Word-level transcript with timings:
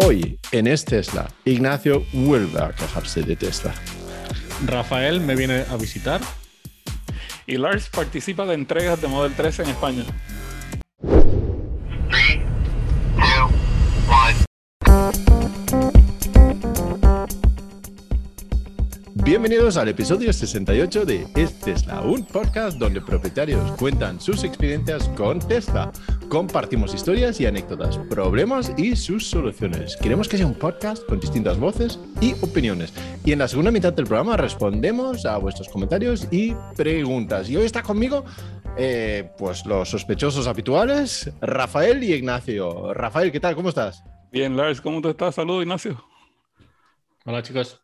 Hoy 0.00 0.38
en 0.52 0.68
Es 0.68 0.84
Tesla, 0.84 1.28
Ignacio 1.44 2.04
vuelve 2.12 2.62
a 2.62 2.70
quejarse 2.70 3.20
de 3.22 3.34
Tesla. 3.34 3.74
Rafael 4.64 5.20
me 5.20 5.34
viene 5.34 5.64
a 5.68 5.76
visitar. 5.76 6.20
Y 7.48 7.56
Lars 7.56 7.88
participa 7.88 8.46
de 8.46 8.54
entregas 8.54 9.02
de 9.02 9.08
Model 9.08 9.34
3 9.36 9.58
en 9.58 9.68
España. 9.70 10.04
Bienvenidos 19.40 19.76
al 19.76 19.86
episodio 19.86 20.32
68 20.32 21.04
de 21.04 21.24
Es 21.36 21.60
Tesla, 21.60 22.00
un 22.00 22.24
podcast 22.24 22.76
donde 22.76 23.00
propietarios 23.00 23.70
cuentan 23.78 24.20
sus 24.20 24.42
experiencias 24.42 25.08
con 25.10 25.38
Tesla. 25.38 25.92
Compartimos 26.28 26.92
historias 26.92 27.40
y 27.40 27.46
anécdotas, 27.46 27.98
problemas 28.10 28.72
y 28.76 28.96
sus 28.96 29.28
soluciones. 29.28 29.96
Queremos 29.98 30.28
que 30.28 30.38
sea 30.38 30.46
un 30.46 30.56
podcast 30.56 31.06
con 31.06 31.20
distintas 31.20 31.56
voces 31.56 32.00
y 32.20 32.32
opiniones. 32.42 32.92
Y 33.24 33.30
en 33.30 33.38
la 33.38 33.46
segunda 33.46 33.70
mitad 33.70 33.92
del 33.92 34.06
programa 34.06 34.36
respondemos 34.36 35.24
a 35.24 35.36
vuestros 35.36 35.68
comentarios 35.68 36.26
y 36.32 36.56
preguntas. 36.76 37.48
Y 37.48 37.56
hoy 37.56 37.64
está 37.64 37.80
conmigo, 37.84 38.24
eh, 38.76 39.30
pues 39.38 39.64
los 39.66 39.88
sospechosos 39.88 40.48
habituales, 40.48 41.30
Rafael 41.40 42.02
y 42.02 42.12
Ignacio. 42.12 42.92
Rafael, 42.92 43.30
¿qué 43.30 43.38
tal? 43.38 43.54
¿Cómo 43.54 43.68
estás? 43.68 44.02
Bien, 44.32 44.56
Lars, 44.56 44.80
¿cómo 44.80 45.00
te 45.00 45.10
estás? 45.10 45.36
Saludos, 45.36 45.62
Ignacio. 45.62 46.04
Hola 47.24 47.40
chicos. 47.40 47.80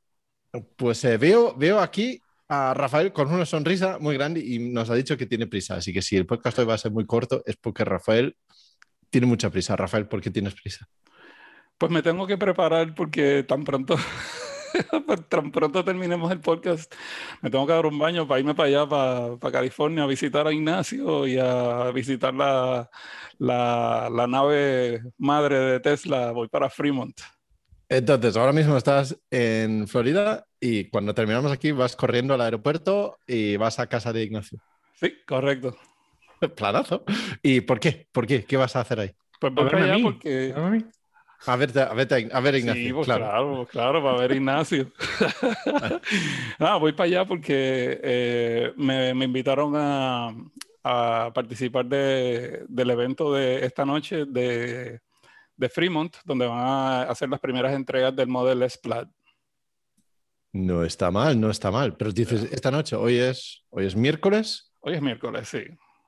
Pues 0.77 1.05
eh, 1.05 1.17
veo, 1.17 1.55
veo 1.57 1.81
aquí 1.81 2.21
a 2.49 2.75
Rafael 2.75 3.13
con 3.13 3.33
una 3.33 3.47
sonrisa 3.47 3.99
muy 3.99 4.15
grande 4.15 4.41
y 4.41 4.59
nos 4.59 4.91
ha 4.91 4.95
dicho 4.95 5.17
que 5.17 5.27
tiene 5.27 5.47
prisa. 5.47 5.77
Así 5.77 5.93
que 5.93 6.03
si 6.03 6.17
el 6.17 6.27
podcast 6.27 6.59
hoy 6.59 6.67
va 6.67 6.75
a 6.75 6.79
ser 6.79 6.93
muy 6.93 7.07
corto 7.07 7.43
es 7.47 7.57
porque 7.57 7.85
Rafael 7.85 8.37
tiene 9.11 9.27
mucha 9.27 9.51
prisa. 9.51 9.77
Rafael, 9.77 10.07
¿por 10.07 10.21
qué 10.21 10.31
tienes 10.31 10.55
prisa? 10.55 10.87
Pues 11.79 11.91
me 11.91 12.03
tengo 12.03 12.27
que 12.27 12.39
preparar 12.39 12.95
porque 12.95 13.43
tan 13.43 13.65
pronto, 13.65 13.97
tan 15.29 15.51
pronto 15.51 15.85
terminemos 15.85 16.31
el 16.31 16.41
podcast, 16.41 16.95
me 17.43 17.51
tengo 17.51 17.67
que 17.67 17.73
dar 17.73 17.87
un 17.87 17.99
baño 17.99 18.29
para 18.29 18.41
irme 18.41 18.55
para 18.55 18.69
allá, 18.69 18.89
para, 18.89 19.37
para 19.37 19.53
California, 19.53 20.05
a 20.05 20.07
visitar 20.07 20.47
a 20.47 20.53
Ignacio 20.53 21.27
y 21.27 21.39
a 21.39 21.91
visitar 21.91 22.33
la, 22.35 22.89
la 23.39 24.27
nave 24.29 25.03
madre 25.19 25.59
de 25.59 25.81
Tesla. 25.81 26.31
Voy 26.31 26.49
para 26.49 26.71
Fremont. 26.71 27.21
Entonces, 27.89 28.37
ahora 28.37 28.53
mismo 28.53 28.77
estás 28.77 29.19
en 29.31 29.87
Florida 29.89 30.47
y 30.61 30.89
cuando 30.91 31.15
terminamos 31.15 31.53
aquí 31.53 31.71
vas 31.73 31.97
corriendo 31.97 32.35
al 32.35 32.41
aeropuerto 32.41 33.21
y 33.27 33.57
vas 33.57 33.79
a 33.79 33.89
casa 33.89 34.13
de 34.13 34.23
Ignacio. 34.25 34.59
Sí, 34.95 35.13
correcto. 35.27 35.77
Planazo. 36.57 37.05
¿Y 37.43 37.61
por 37.63 37.81
qué? 37.81 38.09
¿Por 38.13 38.27
qué? 38.27 38.45
¿Qué 38.45 38.57
vas 38.57 38.77
a 38.77 38.81
hacer 38.81 39.01
ahí? 39.01 39.11
Pues 39.39 39.55
voy 39.55 39.65
A 39.65 39.69
para 39.69 39.77
verme 39.77 39.85
a 39.85 39.89
allá 39.93 39.99
mí. 39.99 40.03
porque... 40.03 40.55
¿A 40.55 40.71
mí? 40.71 40.85
A 41.47 41.57
ver, 41.57 41.79
a 41.79 41.95
ver, 41.95 42.09
a 42.33 42.41
ver 42.41 42.55
Ignacio. 42.57 42.91
Sí, 42.91 42.93
pues 42.93 43.09
claro. 43.09 43.11
claro, 43.11 43.67
claro, 43.71 44.03
para 44.03 44.17
ver 44.19 44.33
Ignacio. 44.33 44.91
Ah, 46.59 46.77
voy 46.79 46.93
para 46.93 47.05
allá 47.09 47.25
porque 47.27 48.01
eh, 48.03 48.73
me, 48.77 49.13
me 49.15 49.25
invitaron 49.27 49.75
a, 49.77 50.35
a 50.83 51.33
participar 51.35 51.87
de- 51.87 52.65
del 52.69 52.91
evento 52.91 53.33
de 53.35 53.65
esta 53.67 53.85
noche 53.85 54.25
de, 54.27 55.01
de 55.57 55.69
Fremont, 55.69 56.15
donde 56.25 56.47
van 56.47 56.59
a 56.59 57.03
hacer 57.03 57.29
las 57.29 57.41
primeras 57.41 57.73
entregas 57.75 58.15
del 58.15 58.29
Model 58.29 58.63
S 58.63 58.79
Plaid. 58.83 59.09
No 60.53 60.85
está 60.85 61.11
mal, 61.11 61.41
no 61.41 61.51
está 61.51 61.71
mal. 61.71 61.97
Pero 61.97 62.13
dices, 62.13 62.45
esta 62.53 62.71
noche, 62.71 62.95
hoy 62.95 63.17
es, 63.17 63.65
hoy 63.71 63.87
es 63.87 63.97
miércoles. 63.97 64.73
Hoy 64.81 64.95
es 64.95 65.03
miércoles, 65.03 65.49
sí. 65.49 65.65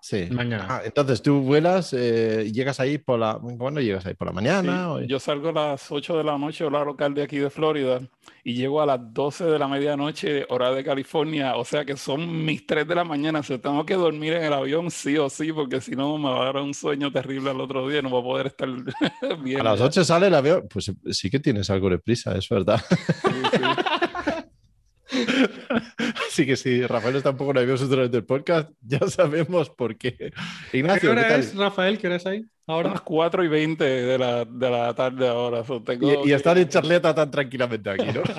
Sí. 0.09 0.29
Mañana. 0.31 0.67
Ah, 0.69 0.83
entonces 0.85 1.21
tú 1.21 1.41
vuelas, 1.41 1.93
eh, 1.93 2.49
llegas 2.53 2.79
ahí 2.79 2.97
por 2.97 3.19
la. 3.19 3.41
¿Cuándo 3.59 3.81
llegas 3.81 4.07
ahí? 4.07 4.15
¿Por 4.15 4.29
la 4.29 4.33
mañana? 4.33 4.85
Sí, 4.85 4.89
o- 4.89 5.01
yo 5.01 5.19
salgo 5.19 5.49
a 5.49 5.53
las 5.53 5.91
8 5.91 6.17
de 6.17 6.23
la 6.23 6.39
noche, 6.39 6.63
hora 6.65 6.85
local 6.85 7.13
de 7.13 7.25
aquí 7.25 7.39
de 7.39 7.51
Florida, 7.51 8.01
y 8.45 8.55
llego 8.55 8.81
a 8.81 8.87
las 8.87 9.01
12 9.13 9.47
de 9.47 9.59
la 9.59 9.67
medianoche, 9.67 10.47
hora 10.49 10.71
de 10.71 10.85
California. 10.85 11.57
O 11.57 11.65
sea 11.65 11.85
que 11.85 11.97
son 11.97 12.45
mis 12.45 12.65
3 12.65 12.87
de 12.87 12.95
la 12.95 13.03
mañana. 13.03 13.41
O 13.41 13.43
sea, 13.43 13.59
tengo 13.59 13.85
que 13.85 13.95
dormir 13.95 14.35
en 14.35 14.45
el 14.45 14.53
avión 14.53 14.93
sí 14.93 15.19
o 15.19 15.29
sí, 15.29 15.53
porque 15.53 15.81
si 15.81 15.97
no 15.97 16.17
me 16.19 16.31
va 16.31 16.43
a 16.43 16.45
dar 16.53 16.57
un 16.63 16.73
sueño 16.73 17.11
terrible 17.11 17.51
al 17.51 17.61
otro 17.61 17.89
día. 17.89 18.01
No 18.01 18.11
voy 18.11 18.21
a 18.21 18.25
poder 18.25 18.47
estar 18.47 18.69
bien. 19.43 19.61
A 19.61 19.65
las 19.65 19.81
8 19.81 20.05
sale 20.05 20.29
el 20.29 20.35
avión. 20.37 20.69
Pues 20.73 20.93
sí 21.11 21.29
que 21.31 21.41
tienes 21.41 21.69
algo 21.69 21.91
de 21.91 21.99
prisa, 21.99 22.37
es 22.39 22.49
verdad. 22.49 22.81
Sí, 22.89 23.33
sí. 23.55 23.59
Así 26.29 26.47
que 26.47 26.57
si 26.57 26.83
Rafael 26.87 27.17
está 27.17 27.31
un 27.31 27.37
poco 27.37 27.55
nervioso 27.55 27.87
durante 27.87 28.17
el 28.17 28.25
podcast, 28.25 28.71
ya 28.81 29.01
sabemos 29.09 29.71
por 29.71 29.97
qué. 29.97 30.33
¿Qué 30.71 30.79
Ignacio, 30.79 31.01
¿qué 31.03 31.09
hora 31.09 31.29
tal? 31.29 31.41
es, 31.41 31.55
Rafael? 31.55 31.99
¿Qué 31.99 32.07
hora 32.09 32.17
es 32.17 32.27
ahí? 32.27 32.45
Ahora. 32.67 32.91
las 32.91 33.01
4 33.03 33.45
y 33.45 33.49
20 33.49 33.85
de 33.85 34.19
la, 34.19 34.45
de 34.45 34.71
la 34.71 34.93
tarde 34.95 35.29
ahora. 35.29 35.65
So, 35.65 35.83
tengo 35.83 36.11
Y, 36.11 36.15
y 36.15 36.23
que- 36.25 36.35
estar 36.35 36.59
en 36.59 36.69
charleta 36.69 37.15
tan 37.15 37.31
tranquilamente 37.31 37.91
aquí, 37.91 38.07
¿no? 38.07 38.23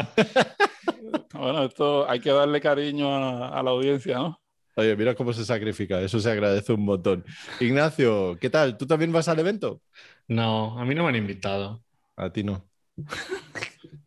Bueno, 1.33 1.65
esto 1.65 2.09
hay 2.09 2.19
que 2.19 2.31
darle 2.31 2.59
cariño 2.59 3.13
a, 3.15 3.59
a 3.59 3.61
la 3.61 3.69
audiencia, 3.69 4.17
¿no? 4.17 4.41
Oye, 4.75 4.95
mira 4.95 5.13
cómo 5.13 5.31
se 5.33 5.45
sacrifica, 5.45 6.01
eso 6.01 6.19
se 6.19 6.31
agradece 6.31 6.73
un 6.73 6.83
montón. 6.83 7.23
Ignacio, 7.59 8.37
¿qué 8.41 8.49
tal? 8.49 8.75
¿Tú 8.75 8.87
también 8.87 9.11
vas 9.11 9.27
al 9.27 9.37
evento? 9.39 9.81
No, 10.27 10.79
a 10.79 10.83
mí 10.85 10.95
no 10.95 11.03
me 11.03 11.09
han 11.09 11.15
invitado. 11.15 11.83
A 12.15 12.31
ti 12.31 12.43
no. 12.43 12.67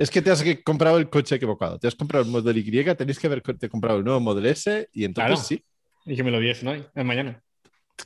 Es 0.00 0.10
que 0.10 0.22
te 0.22 0.30
has 0.30 0.42
comprado 0.64 0.96
el 0.96 1.10
coche 1.10 1.34
equivocado. 1.34 1.78
Te 1.78 1.86
has 1.86 1.94
comprado 1.94 2.24
el 2.24 2.30
Model 2.30 2.56
Y, 2.56 2.94
tenéis 2.94 3.18
que 3.18 3.26
haberte 3.26 3.68
comprado 3.68 3.98
el 3.98 4.04
nuevo 4.04 4.18
Model 4.18 4.46
S 4.46 4.88
y 4.94 5.04
entonces 5.04 5.28
Claro. 5.28 5.44
sí. 5.46 5.62
Y 6.06 6.16
que 6.16 6.24
me 6.24 6.30
lo 6.30 6.40
diesen 6.40 6.68
hoy, 6.68 6.84
eh, 6.94 7.04
mañana. 7.04 7.42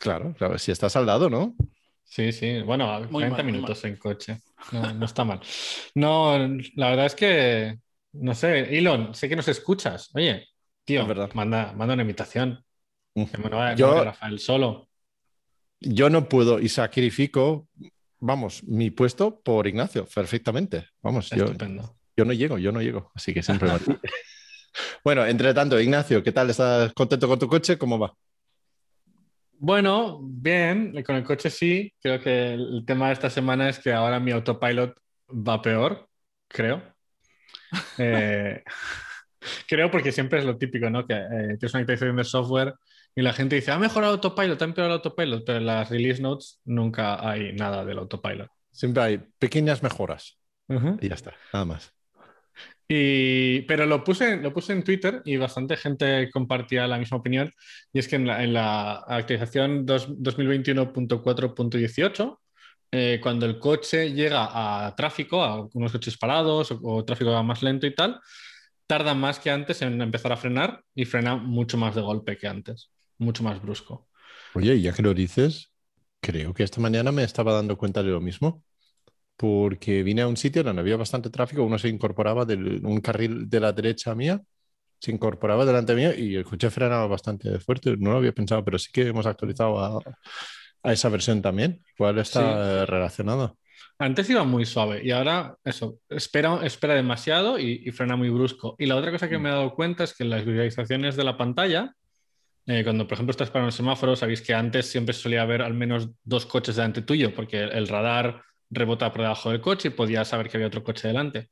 Claro, 0.00 0.34
claro, 0.36 0.58
si 0.58 0.72
está 0.72 0.90
saldado, 0.90 1.30
¿no? 1.30 1.54
Sí, 2.02 2.32
sí. 2.32 2.62
Bueno, 2.62 2.90
a 2.90 2.98
Muy 2.98 3.08
40 3.10 3.36
mal, 3.36 3.44
muy 3.44 3.52
minutos 3.52 3.84
en 3.84 3.96
coche. 3.96 4.40
No, 4.72 4.92
no 4.92 5.06
está 5.06 5.22
mal. 5.24 5.40
No, 5.94 6.36
la 6.74 6.90
verdad 6.90 7.06
es 7.06 7.14
que, 7.14 7.78
no 8.14 8.34
sé, 8.34 8.76
Elon, 8.76 9.14
sé 9.14 9.28
que 9.28 9.36
nos 9.36 9.46
escuchas. 9.46 10.10
Oye, 10.14 10.48
tío, 10.84 11.02
Es 11.02 11.06
verdad. 11.08 11.30
manda, 11.34 11.72
manda 11.74 11.94
una 11.94 12.02
invitación. 12.02 12.64
Mm. 13.14 13.24
Que 13.26 13.38
me 13.38 13.48
no 13.50 13.56
vaya 13.58 13.76
Yo- 13.76 13.86
no 13.86 13.92
vaya 13.92 14.04
Rafael 14.06 14.40
solo. 14.40 14.88
Yo 15.78 16.10
no 16.10 16.28
puedo 16.28 16.58
y 16.58 16.68
sacrifico, 16.68 17.68
vamos, 18.20 18.62
mi 18.64 18.90
puesto 18.90 19.40
por 19.40 19.66
Ignacio, 19.66 20.06
perfectamente. 20.12 20.88
Vamos, 21.02 21.30
yo, 21.30 21.44
Estupendo. 21.44 21.96
yo 22.16 22.24
no 22.24 22.32
llego, 22.32 22.58
yo 22.58 22.72
no 22.72 22.80
llego, 22.80 23.10
así 23.14 23.32
que 23.34 23.42
siempre 23.42 23.68
va 23.68 23.74
a 23.76 23.78
ti. 23.78 23.96
Bueno, 25.04 25.24
entre 25.24 25.54
tanto, 25.54 25.78
Ignacio, 25.78 26.22
¿qué 26.22 26.32
tal? 26.32 26.50
¿Estás 26.50 26.92
contento 26.94 27.28
con 27.28 27.38
tu 27.38 27.48
coche? 27.48 27.78
¿Cómo 27.78 27.98
va? 27.98 28.12
Bueno, 29.58 30.20
bien, 30.22 31.02
con 31.04 31.16
el 31.16 31.24
coche 31.24 31.48
sí. 31.48 31.92
Creo 32.02 32.20
que 32.20 32.54
el 32.54 32.84
tema 32.86 33.06
de 33.08 33.14
esta 33.14 33.30
semana 33.30 33.68
es 33.68 33.78
que 33.78 33.92
ahora 33.92 34.18
mi 34.18 34.32
autopilot 34.32 34.96
va 35.30 35.62
peor, 35.62 36.08
creo. 36.48 36.82
Eh, 37.98 38.62
creo 39.68 39.90
porque 39.90 40.12
siempre 40.12 40.38
es 40.38 40.44
lo 40.44 40.56
típico, 40.56 40.88
¿no? 40.90 41.06
Que 41.06 41.14
eh, 41.14 41.56
tienes 41.58 41.74
una 41.74 41.80
actualización 41.80 42.16
de 42.16 42.24
software 42.24 42.74
y 43.14 43.22
la 43.22 43.32
gente 43.32 43.56
dice, 43.56 43.70
ha 43.72 43.78
mejorado 43.78 44.14
el 44.14 44.18
autopilot, 44.18 44.60
ha 44.60 44.64
empeorado 44.64 44.94
el 44.94 44.98
autopilot, 44.98 45.44
pero 45.44 45.58
en 45.58 45.66
las 45.66 45.90
release 45.90 46.20
notes 46.22 46.60
nunca 46.64 47.28
hay 47.28 47.52
nada 47.52 47.84
del 47.84 47.98
autopilot. 47.98 48.48
Siempre 48.72 49.02
hay 49.02 49.18
pequeñas 49.38 49.82
mejoras 49.82 50.38
y 51.00 51.08
ya 51.08 51.14
está, 51.14 51.34
nada 51.52 51.64
más. 51.64 51.92
Y, 52.86 53.62
pero 53.62 53.86
lo 53.86 54.04
puse, 54.04 54.36
lo 54.36 54.52
puse 54.52 54.72
en 54.72 54.84
Twitter 54.84 55.22
y 55.24 55.36
bastante 55.38 55.76
gente 55.76 56.30
compartía 56.30 56.86
la 56.86 56.98
misma 56.98 57.16
opinión. 57.18 57.50
Y 57.92 57.98
es 57.98 58.08
que 58.08 58.16
en 58.16 58.26
la, 58.26 58.42
en 58.44 58.52
la 58.52 58.96
actualización 59.08 59.86
dos- 59.86 60.08
2021.4.18, 60.22 62.40
eh, 62.92 63.18
cuando 63.22 63.46
el 63.46 63.58
coche 63.58 64.12
llega 64.12 64.86
a 64.86 64.94
tráfico, 64.96 65.42
a 65.42 65.66
unos 65.72 65.92
coches 65.92 66.16
parados 66.18 66.70
o, 66.72 66.80
o 66.82 67.04
tráfico 67.04 67.42
más 67.42 67.62
lento 67.62 67.86
y 67.86 67.94
tal, 67.94 68.20
tarda 68.86 69.14
más 69.14 69.38
que 69.38 69.50
antes 69.50 69.80
en 69.82 70.00
empezar 70.02 70.32
a 70.32 70.36
frenar 70.36 70.82
y 70.94 71.04
frena 71.06 71.36
mucho 71.36 71.78
más 71.78 71.94
de 71.94 72.02
golpe 72.02 72.36
que 72.36 72.46
antes, 72.48 72.90
mucho 73.24 73.42
más 73.44 73.60
brusco. 73.62 74.08
Oye, 74.54 74.80
ya 74.80 74.92
que 74.92 75.02
lo 75.02 75.14
dices, 75.14 75.72
creo 76.20 76.54
que 76.54 76.62
esta 76.62 76.80
mañana 76.80 77.10
me 77.12 77.24
estaba 77.24 77.52
dando 77.52 77.76
cuenta 77.76 78.02
de 78.02 78.10
lo 78.10 78.20
mismo. 78.20 78.62
Porque 79.36 80.02
vine 80.04 80.22
a 80.22 80.28
un 80.28 80.36
sitio 80.36 80.62
donde 80.64 80.80
había 80.82 80.96
bastante 80.96 81.30
tráfico, 81.30 81.64
uno 81.64 81.78
se 81.78 81.88
incorporaba 81.88 82.44
de 82.44 82.56
un 82.84 83.00
carril 83.00 83.50
de 83.50 83.60
la 83.60 83.72
derecha 83.72 84.14
mía, 84.14 84.40
se 85.00 85.12
incorporaba 85.12 85.64
delante 85.66 85.94
mío 85.94 86.12
y 86.16 86.36
el 86.36 86.44
coche 86.44 86.70
frenaba 86.70 87.06
bastante 87.08 87.58
fuerte. 87.60 87.96
No 87.98 88.12
lo 88.12 88.18
había 88.18 88.32
pensado, 88.34 88.64
pero 88.64 88.78
sí 88.78 88.90
que 88.92 89.08
hemos 89.08 89.26
actualizado 89.26 89.78
a, 89.80 90.00
a 90.84 90.92
esa 90.92 91.08
versión 91.10 91.42
también. 91.42 91.82
¿Cuál 91.98 92.18
está 92.18 92.84
Sí. 92.84 92.86
relacionado? 92.86 93.58
Antes 93.98 94.28
iba 94.30 94.44
muy 94.44 94.64
suave 94.66 95.00
y 95.04 95.10
ahora 95.12 95.56
eso, 95.64 95.98
espera, 96.08 96.64
espera 96.64 96.94
demasiado 96.94 97.58
y, 97.58 97.82
y 97.84 97.90
frena 97.92 98.16
muy 98.16 98.28
brusco. 98.30 98.74
Y 98.78 98.86
la 98.86 98.96
otra 98.96 99.10
cosa 99.12 99.28
que 99.28 99.38
me 99.38 99.48
he 99.48 99.52
dado 99.52 99.74
cuenta 99.74 100.04
es 100.04 100.14
que 100.14 100.24
en 100.24 100.30
las 100.30 100.44
visualizaciones 100.44 101.16
de 101.16 101.24
la 101.24 101.36
pantalla, 101.36 101.94
eh, 102.66 102.82
cuando 102.84 103.06
por 103.06 103.14
ejemplo 103.14 103.30
estás 103.32 103.50
para 103.50 103.64
un 103.64 103.72
semáforo, 103.72 104.16
sabéis 104.16 104.42
que 104.42 104.54
antes 104.54 104.86
siempre 104.90 105.14
solía 105.14 105.42
haber 105.42 105.62
al 105.62 105.74
menos 105.74 106.10
dos 106.24 106.46
coches 106.46 106.76
delante 106.76 107.02
tuyo 107.02 107.34
porque 107.34 107.62
el 107.62 107.88
radar 107.88 108.42
rebota 108.70 109.12
por 109.12 109.22
debajo 109.22 109.50
del 109.50 109.60
coche 109.60 109.88
y 109.88 109.90
podías 109.92 110.28
saber 110.28 110.48
que 110.48 110.56
había 110.56 110.68
otro 110.68 110.82
coche 110.84 111.08
delante. 111.08 111.50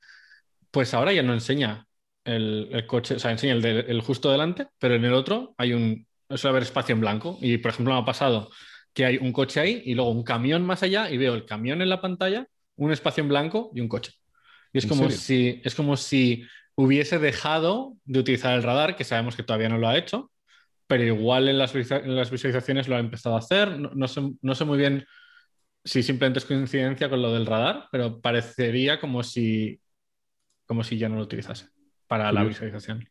Pues 0.70 0.94
ahora 0.94 1.12
ya 1.12 1.22
no 1.22 1.34
enseña 1.34 1.86
el, 2.24 2.68
el 2.72 2.86
coche, 2.86 3.16
o 3.16 3.18
sea, 3.18 3.32
enseña 3.32 3.54
el, 3.54 3.62
de- 3.62 3.80
el 3.80 4.00
justo 4.02 4.30
delante, 4.32 4.68
pero 4.78 4.94
en 4.96 5.04
el 5.04 5.14
otro 5.14 5.54
hay 5.58 5.74
un, 5.74 6.06
suele 6.30 6.50
haber 6.52 6.62
espacio 6.64 6.94
en 6.94 7.02
blanco. 7.02 7.38
Y 7.42 7.58
por 7.58 7.72
ejemplo 7.72 7.94
me 7.94 8.00
ha 8.00 8.04
pasado 8.06 8.50
que 8.94 9.04
hay 9.06 9.18
un 9.18 9.32
coche 9.32 9.60
ahí 9.60 9.82
y 9.86 9.94
luego 9.94 10.10
un 10.12 10.24
camión 10.24 10.64
más 10.64 10.82
allá 10.82 11.10
y 11.10 11.18
veo 11.18 11.34
el 11.34 11.46
camión 11.46 11.82
en 11.82 11.90
la 11.90 12.00
pantalla, 12.02 12.46
un 12.76 12.92
espacio 12.92 13.22
en 13.22 13.28
blanco 13.30 13.70
y 13.74 13.80
un 13.82 13.88
coche. 13.88 14.12
Y 14.72 14.78
es 14.78 14.86
¿En 14.86 14.92
como 14.92 15.10
serio? 15.10 15.18
si, 15.18 15.60
es 15.64 15.74
como 15.74 15.96
si 15.96 16.44
hubiese 16.74 17.18
dejado 17.18 17.96
de 18.04 18.20
utilizar 18.20 18.54
el 18.54 18.62
radar, 18.62 18.96
que 18.96 19.04
sabemos 19.04 19.36
que 19.36 19.42
todavía 19.44 19.68
no 19.68 19.78
lo 19.78 19.88
ha 19.88 19.98
hecho, 19.98 20.31
pero 20.92 21.04
igual 21.04 21.48
en 21.48 21.56
las, 21.56 21.72
visualiza- 21.74 22.04
en 22.04 22.14
las 22.14 22.30
visualizaciones 22.30 22.86
lo 22.86 22.96
ha 22.96 23.00
empezado 23.00 23.34
a 23.34 23.38
hacer. 23.38 23.78
No, 23.80 23.90
no 23.94 24.06
sé, 24.06 24.20
no 24.42 24.54
sé 24.54 24.66
muy 24.66 24.76
bien 24.76 25.06
si 25.82 26.02
simplemente 26.02 26.38
es 26.38 26.44
coincidencia 26.44 27.08
con 27.08 27.22
lo 27.22 27.32
del 27.32 27.46
radar, 27.46 27.88
pero 27.90 28.20
parecería 28.20 29.00
como 29.00 29.22
si, 29.22 29.80
como 30.66 30.84
si 30.84 30.98
ya 30.98 31.08
no 31.08 31.16
lo 31.16 31.22
utilizase 31.22 31.68
para 32.06 32.30
la 32.30 32.44
visualización. 32.44 33.08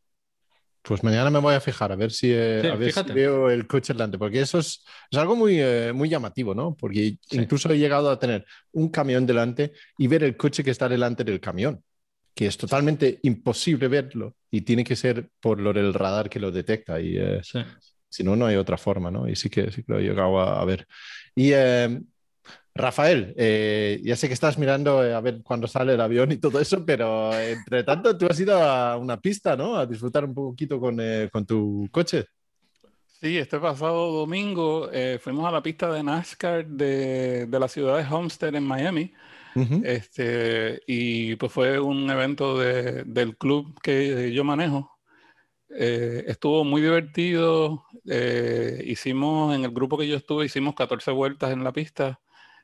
Pues 0.83 1.03
mañana 1.03 1.31
me 1.31 1.39
voy 1.39 1.55
a 1.55 1.59
fijar 1.59 1.91
a 1.91 1.95
ver 1.95 2.11
si, 2.11 2.31
eh, 2.31 2.61
Sí, 2.61 2.67
a 2.67 2.75
ver 2.75 2.91
si 2.91 2.99
fíjate. 2.99 3.13
veo 3.13 3.49
el 3.49 3.65
coche 3.65 3.93
delante, 3.93 4.19
porque 4.19 4.41
eso 4.41 4.59
es, 4.59 4.85
es 5.09 5.17
algo 5.17 5.35
muy, 5.35 5.59
eh, 5.59 5.91
muy 5.93 6.07
llamativo, 6.07 6.53
¿no? 6.53 6.75
Porque 6.75 7.17
Sí. 7.21 7.37
incluso 7.39 7.71
he 7.71 7.79
llegado 7.79 8.11
a 8.11 8.19
tener 8.19 8.45
un 8.73 8.89
camión 8.89 9.25
delante 9.25 9.73
y 9.97 10.05
ver 10.07 10.23
el 10.23 10.37
coche 10.37 10.63
que 10.63 10.69
está 10.69 10.87
delante 10.87 11.23
del 11.23 11.39
camión, 11.39 11.83
que 12.33 12.47
es 12.47 12.57
totalmente 12.57 13.19
imposible 13.23 13.87
verlo 13.87 14.35
y 14.49 14.61
tiene 14.61 14.83
que 14.83 14.95
ser 14.95 15.29
por 15.39 15.59
lo 15.59 15.73
del 15.73 15.93
radar 15.93 16.29
que 16.29 16.39
lo 16.39 16.51
detecta 16.51 16.99
y 16.99 17.17
eh, 17.17 17.41
Sí. 17.43 17.59
si 18.09 18.23
no, 18.23 18.35
no 18.35 18.45
hay 18.45 18.55
otra 18.55 18.77
forma, 18.77 19.11
¿no? 19.11 19.27
Y 19.27 19.35
sí 19.35 19.49
que, 19.49 19.71
sí 19.71 19.83
que 19.83 19.91
lo 19.93 19.99
he 19.99 20.03
llegado 20.03 20.39
a, 20.39 20.61
a 20.61 20.65
ver. 20.65 20.87
Y 21.35 21.51
eh, 21.53 21.99
Rafael, 22.73 23.33
eh, 23.37 23.99
ya 24.03 24.15
sé 24.15 24.27
que 24.27 24.33
estás 24.33 24.57
mirando 24.57 25.03
eh, 25.05 25.13
a 25.13 25.19
ver 25.19 25.41
cuándo 25.43 25.67
sale 25.67 25.93
el 25.93 26.01
avión 26.01 26.31
y 26.31 26.37
todo 26.37 26.59
eso, 26.59 26.85
pero 26.85 27.33
eh, 27.33 27.51
entre 27.51 27.83
tanto 27.83 28.17
tú 28.17 28.27
has 28.29 28.39
ido 28.39 28.61
a 28.61 28.97
una 28.97 29.19
pista, 29.19 29.57
¿no? 29.57 29.75
A 29.77 29.85
disfrutar 29.85 30.23
un 30.23 30.33
poquito 30.33 30.79
con, 30.79 30.97
eh, 31.01 31.29
con 31.31 31.45
tu 31.45 31.87
coche. 31.91 32.25
Sí, 33.05 33.37
este 33.37 33.59
pasado 33.59 34.11
domingo 34.13 34.89
eh, 34.91 35.19
fuimos 35.21 35.45
a 35.45 35.51
la 35.51 35.61
pista 35.61 35.91
de 35.91 36.01
NASCAR 36.01 36.65
de, 36.65 37.45
de 37.45 37.59
la 37.59 37.67
ciudad 37.67 37.97
de 37.97 38.15
Homestead 38.15 38.55
en 38.55 38.63
Miami. 38.63 39.13
Ujú. 39.55 39.81
Este, 39.83 40.81
y 40.87 41.35
pues 41.35 41.51
fue 41.51 41.79
un 41.79 42.09
evento 42.09 42.57
de- 42.57 43.03
del 43.05 43.37
club 43.37 43.79
que 43.81 44.31
yo 44.33 44.43
manejo. 44.43 44.91
Eh, 45.69 46.25
estuvo 46.27 46.63
muy 46.63 46.81
divertido. 46.81 47.85
eh, 48.09 48.83
hicimos, 48.87 49.55
en 49.55 49.63
el 49.65 49.71
grupo 49.71 49.97
que 49.97 50.07
yo 50.07 50.17
estuve, 50.17 50.45
hicimos 50.45 50.75
14 50.75 51.11
vueltas 51.11 51.51
en 51.51 51.63
la 51.63 51.71
pista. 51.73 52.19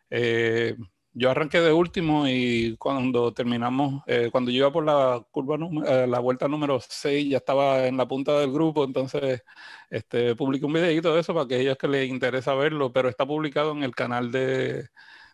Eh, 0.10 0.75
yo 1.13 1.31
arranqué 1.31 1.62
de 1.62 1.74
último 1.74 2.28
y 2.28 2.75
cuando 2.78 3.34
terminamos, 3.34 4.04
eh, 4.07 4.30
cuando 4.31 4.51
yo 4.51 4.57
iba 4.60 4.72
por 4.72 4.86
la 4.86 5.25
curva, 5.31 5.57
eh, 5.88 6.07
la 6.07 6.19
vuelta 6.19 6.48
número 6.48 6.80
6, 6.81 7.30
ya 7.30 7.38
estaba 7.38 7.88
en 7.88 7.98
la 7.98 8.07
punta 8.07 8.39
del 8.39 8.51
grupo, 8.54 8.84
entonces 8.86 9.44
este, 9.89 10.36
publiqué 10.36 10.66
un 10.66 10.74
videito 10.74 11.13
de 11.13 11.22
eso 11.22 11.34
para 11.34 11.45
aquellos 11.45 11.78
que 11.78 11.88
les 11.88 12.10
interesa 12.10 12.54
verlo, 12.56 12.92
pero 12.94 13.10
está 13.10 13.25
publicado 13.25 13.72
en 13.74 13.84
el 13.84 13.95
canal 13.95 14.31
de, 14.31 14.89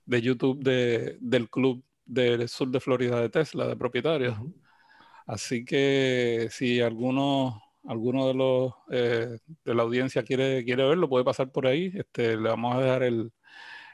de 0.05 0.21
YouTube 0.21 0.61
de- 0.63 1.17
del 1.21 1.49
club 1.49 1.83
del 2.05 2.47
sur 2.49 2.69
de 2.69 2.79
Florida 2.79 3.19
de 3.21 3.29
Tesla, 3.29 3.67
de 3.67 3.75
propietarios. 3.75 4.37
Así 5.25 5.63
que 5.63 6.47
si 6.51 6.81
alguno, 6.81 7.61
alguno 7.87 8.27
de 8.27 8.33
los 8.33 8.73
eh, 8.91 9.37
de 9.63 9.75
la 9.75 9.83
audiencia 9.83 10.23
quiere, 10.23 10.63
quiere 10.65 10.85
verlo, 10.87 11.07
puede 11.07 11.23
pasar 11.23 11.51
por 11.51 11.65
ahí. 11.67 11.91
Este, 11.95 12.35
le 12.35 12.49
vamos 12.49 12.75
a 12.75 12.81
dejar 12.81 13.03
el, 13.03 13.31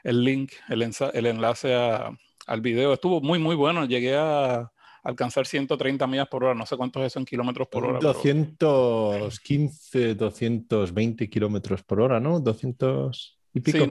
el 0.02 0.24
link, 0.24 0.52
el, 0.68 0.82
ensa- 0.82 1.10
el 1.14 1.26
enlace 1.26 1.74
a- 1.74 2.10
al 2.46 2.60
video. 2.60 2.92
Estuvo 2.92 3.20
muy, 3.20 3.38
muy 3.38 3.54
bueno. 3.54 3.84
Llegué 3.84 4.16
a 4.16 4.72
alcanzar 5.04 5.46
130 5.46 6.06
millas 6.08 6.26
por 6.28 6.42
hora. 6.42 6.54
No 6.54 6.66
sé 6.66 6.76
cuántos 6.76 7.02
es 7.02 7.06
eso 7.12 7.20
en 7.20 7.24
kilómetros 7.26 7.68
por 7.68 7.84
hora. 7.84 7.98
pero- 8.00 8.12
215, 8.12 10.14
220 10.16 11.30
kilómetros 11.30 11.82
por 11.84 12.00
hora, 12.00 12.18
¿no? 12.20 12.40
200 12.40 13.38
y 13.54 13.60
pico. 13.60 13.78
Sí, 13.84 13.90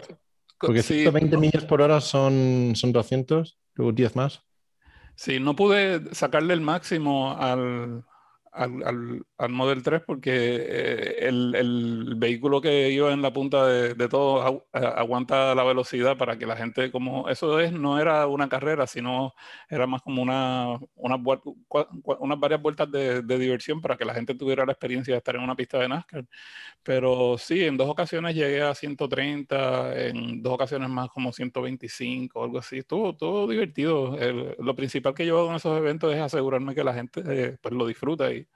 Porque 0.64 0.84
sí, 0.84 1.12
120 1.14 1.38
no- 1.38 1.40
millas 1.42 1.66
por 1.66 1.82
hora 1.82 2.02
son, 2.02 2.74
son 2.76 2.92
200, 2.94 3.58
luego 3.76 3.92
10 3.94 4.16
más. 4.16 4.44
Sí, 5.16 5.40
no 5.40 5.56
pude 5.56 6.14
sacarle 6.16 6.54
el 6.54 6.62
máximo 6.62 7.32
al, 7.38 8.06
al, 8.52 8.84
al- 8.84 9.24
al 9.40 9.52
Model 9.52 9.82
3 9.84 10.02
porque 10.06 10.32
eh, 10.34 11.28
el, 11.28 11.56
el 11.56 12.16
vehículo 12.18 12.62
que 12.62 12.90
iba 12.92 13.12
en 13.14 13.22
la 13.24 13.34
punta 13.34 13.66
de, 13.68 13.94
de 13.96 14.10
todo 14.10 14.68
a- 14.74 14.80
aguanta 15.00 15.56
la 15.56 15.64
velocidad 15.64 16.18
para 16.18 16.38
que 16.38 16.46
la 16.46 16.58
gente, 16.58 16.92
como 16.92 17.30
eso 17.30 17.60
es, 17.60 17.72
no 17.72 18.00
era 18.00 18.28
una 18.28 18.50
carrera, 18.50 18.86
sino 18.88 19.34
era 19.70 19.88
más 19.88 20.02
como 20.02 20.22
una, 20.22 20.78
unas, 20.96 21.20
varias 22.40 22.62
vueltas 22.62 22.92
de, 22.92 23.22
de 23.22 23.38
diversión 23.40 23.82
para 23.82 23.98
que 23.98 24.06
la 24.06 24.14
gente 24.14 24.36
tuviera 24.36 24.66
la 24.66 24.72
experiencia 24.74 25.14
de 25.14 25.18
estar 25.20 25.36
en 25.36 25.42
una 25.44 25.56
pista 25.56 25.80
de 25.80 25.88
NASCAR. 25.90 26.26
Pero 26.84 27.38
sí, 27.38 27.64
en 27.66 27.78
dos 27.78 27.90
ocasiones 27.90 28.36
llegué 28.36 28.62
a 28.64 28.76
130, 28.76 29.98
en 30.08 30.42
dos 30.42 30.54
ocasiones 30.54 30.90
más 30.90 31.10
como 31.10 31.34
125 31.34 32.40
o 32.42 32.44
algo 32.46 32.60
así. 32.60 32.80
Estuvo 32.80 33.16
todo 33.16 33.48
divertido. 33.48 34.18
El- 34.20 34.56
lo 34.60 34.76
principal 34.76 35.14
que 35.14 35.26
yo 35.26 35.40
hago 35.40 35.50
en 35.50 35.56
esos 35.58 35.78
eventos 35.78 36.14
es 36.14 36.22
asegurarme 36.22 36.76
que 36.76 36.84
la 36.84 36.94
gente 36.94 37.22
eh, 37.28 37.58
pues 37.62 37.74
lo 37.74 37.88
disfruta 37.88 38.32
y 38.34 38.48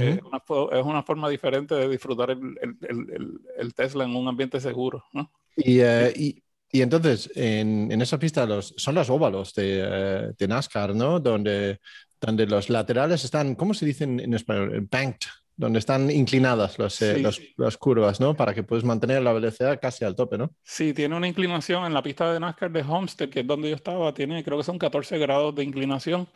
Eh, 0.00 0.18
es, 0.18 0.22
una, 0.22 0.40
fo- 0.40 0.72
es 0.72 0.84
una 0.84 1.02
forma 1.02 1.28
diferente 1.28 1.74
de 1.74 1.88
disfrutar 1.88 2.30
el, 2.30 2.38
el- 2.60 2.76
el- 2.82 3.10
el- 3.14 3.40
el 3.58 3.74
Tesla 3.74 4.04
en 4.04 4.14
un 4.16 4.28
ambiente 4.28 4.60
seguro, 4.60 5.04
¿no? 5.12 5.30
Y, 5.56 5.80
eh, 5.80 6.12
y, 6.16 6.42
y 6.70 6.80
entonces, 6.82 7.30
en, 7.34 7.90
en 7.92 8.00
esa 8.00 8.18
pista 8.18 8.46
los, 8.46 8.74
son 8.76 8.94
los 8.94 9.10
óvalos 9.10 9.52
de, 9.54 9.82
eh, 9.84 10.32
de 10.38 10.48
NASCAR, 10.48 10.94
¿no? 10.94 11.20
Donde, 11.20 11.78
donde 12.20 12.46
los 12.46 12.70
laterales 12.70 13.24
están, 13.24 13.54
¿cómo 13.54 13.74
se 13.74 13.84
dice 13.86 14.04
en, 14.04 14.20
en 14.20 14.32
español? 14.34 14.86
Banked, 14.90 15.26
donde 15.54 15.78
están 15.80 16.10
inclinadas 16.10 16.78
eh, 16.78 17.14
Sí. 17.16 17.20
los- 17.22 17.40
las 17.58 17.76
curvas, 17.76 18.18
¿no? 18.20 18.34
Para 18.34 18.54
que 18.54 18.62
puedas 18.62 18.84
mantener 18.84 19.22
la 19.22 19.34
velocidad 19.34 19.78
casi 19.80 20.04
al 20.06 20.14
tope, 20.16 20.38
¿no? 20.38 20.50
Sí, 20.62 20.94
tiene 20.94 21.14
una 21.14 21.28
inclinación 21.28 21.84
en 21.84 21.92
la 21.92 22.02
pista 22.02 22.32
de 22.32 22.40
NASCAR 22.40 22.72
de 22.72 22.80
Homestead, 22.80 23.28
que 23.28 23.40
es 23.40 23.46
donde 23.46 23.68
yo 23.68 23.76
estaba, 23.76 24.14
tiene 24.14 24.42
creo 24.42 24.56
que 24.56 24.64
son 24.64 24.78
14 24.78 25.18
grados 25.18 25.54
de 25.54 25.64
inclinación. 25.64 26.26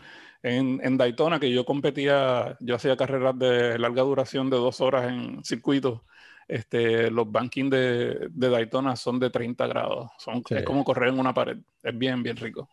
En, 0.42 0.80
en 0.82 0.96
Daytona, 0.96 1.40
que 1.40 1.50
yo 1.50 1.64
competía, 1.64 2.56
yo 2.60 2.76
hacía 2.76 2.96
carreras 2.96 3.38
de 3.38 3.78
larga 3.78 4.02
duración 4.02 4.50
de 4.50 4.56
dos 4.56 4.80
horas 4.80 5.08
en 5.08 5.44
circuito. 5.44 6.04
Este, 6.48 7.10
los 7.10 7.30
bankings 7.30 7.70
de, 7.70 8.28
de 8.30 8.48
Daytona 8.48 8.94
son 8.94 9.18
de 9.18 9.30
30 9.30 9.66
grados. 9.66 10.10
Son, 10.18 10.42
Sí. 10.46 10.54
Es 10.54 10.62
como 10.62 10.84
correr 10.84 11.08
en 11.08 11.18
una 11.18 11.34
pared. 11.34 11.58
Es 11.82 11.96
bien, 11.96 12.22
bien 12.22 12.36
rico. 12.36 12.68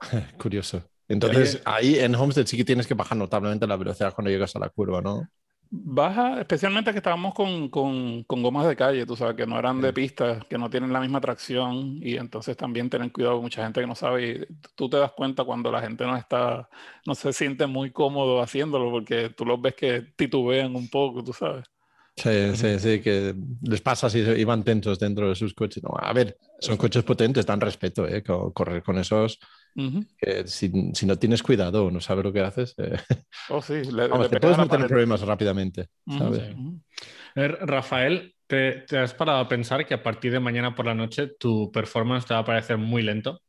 Curioso. 0.38 0.82
Entonces, 1.08 1.62
ahí 1.64 1.98
en 1.98 2.14
Homestead 2.14 2.46
sí 2.46 2.56
que 2.56 2.64
tienes 2.64 2.86
que 2.86 2.94
bajar 2.94 3.16
notablemente 3.16 3.66
la 3.66 3.76
velocidad 3.76 4.12
cuando 4.12 4.30
llegas 4.30 4.56
a 4.56 4.58
la 4.58 4.70
curva, 4.70 5.00
¿no? 5.00 5.28
Baja, 5.70 6.40
especialmente 6.40 6.92
que 6.92 6.98
estábamos 6.98 7.34
con, 7.34 7.68
con, 7.70 8.22
con 8.24 8.42
gomas 8.42 8.66
de 8.68 8.76
calle, 8.76 9.04
tú 9.04 9.16
sabes, 9.16 9.36
que 9.36 9.46
no 9.46 9.58
eran 9.58 9.80
de 9.80 9.92
pista, 9.92 10.40
que 10.48 10.58
no 10.58 10.70
tienen 10.70 10.92
la 10.92 11.00
misma 11.00 11.20
tracción 11.20 11.98
y 12.02 12.16
entonces 12.16 12.56
también 12.56 12.88
tener 12.88 13.10
cuidado, 13.12 13.42
mucha 13.42 13.64
gente 13.64 13.80
que 13.80 13.86
no 13.86 13.94
sabe 13.96 14.28
y 14.48 14.54
tú 14.76 14.88
te 14.88 14.96
das 14.96 15.12
cuenta 15.12 15.44
cuando 15.44 15.70
la 15.72 15.80
gente 15.82 16.04
no 16.06 16.16
está, 16.16 16.68
no 17.04 17.14
se 17.16 17.32
siente 17.32 17.66
muy 17.66 17.90
cómodo 17.92 18.40
haciéndolo 18.42 18.90
porque 18.92 19.30
tú 19.30 19.44
los 19.44 19.60
ves 19.60 19.74
que 19.74 20.02
titubean 20.16 20.74
un 20.76 20.88
poco, 20.88 21.22
tú 21.24 21.32
sabes. 21.32 21.64
Sí, 22.18 22.56
sí, 22.56 22.78
sí, 22.78 23.00
que 23.02 23.34
les 23.62 23.80
pasa 23.82 24.08
si 24.08 24.20
y 24.20 24.44
van 24.44 24.64
tensos 24.64 24.98
dentro 24.98 25.28
de 25.28 25.34
sus 25.34 25.52
coches. 25.54 25.82
No, 25.82 25.90
a 25.98 26.12
ver, 26.14 26.38
son 26.58 26.76
coches 26.78 27.04
potentes, 27.04 27.44
dan 27.44 27.60
respeto, 27.60 28.08
¿eh? 28.08 28.22
Co- 28.22 28.52
Correr 28.54 28.82
con 28.82 28.96
esos, 28.98 29.38
Que 30.18 30.46
si, 30.46 30.70
si 30.94 31.06
no 31.06 31.18
tienes 31.18 31.42
cuidado 31.42 31.86
o 31.86 31.90
no 31.90 32.00
sabes 32.00 32.24
lo 32.24 32.32
que 32.32 32.40
haces, 32.40 32.74
eh, 32.78 32.96
Oh, 33.50 33.60
sí, 33.60 33.84
le, 33.84 34.08
vamos, 34.08 34.26
le 34.26 34.30
te 34.30 34.40
puedes 34.40 34.58
meter 34.58 34.80
en 34.80 34.86
problemas 34.86 35.20
rápidamente, 35.20 35.88
Rafael, 37.34 38.34
¿te, 38.46 38.72
te 38.86 38.98
has 38.98 39.12
parado 39.12 39.40
a 39.40 39.48
pensar 39.48 39.86
que 39.86 39.94
a 39.94 40.02
partir 40.02 40.32
de 40.32 40.40
mañana 40.40 40.74
por 40.74 40.86
la 40.86 40.94
noche 40.94 41.28
tu 41.38 41.70
performance 41.70 42.26
te 42.26 42.34
va 42.34 42.40
a 42.40 42.44
parecer 42.44 42.78
muy 42.78 43.02
lento? 43.02 43.40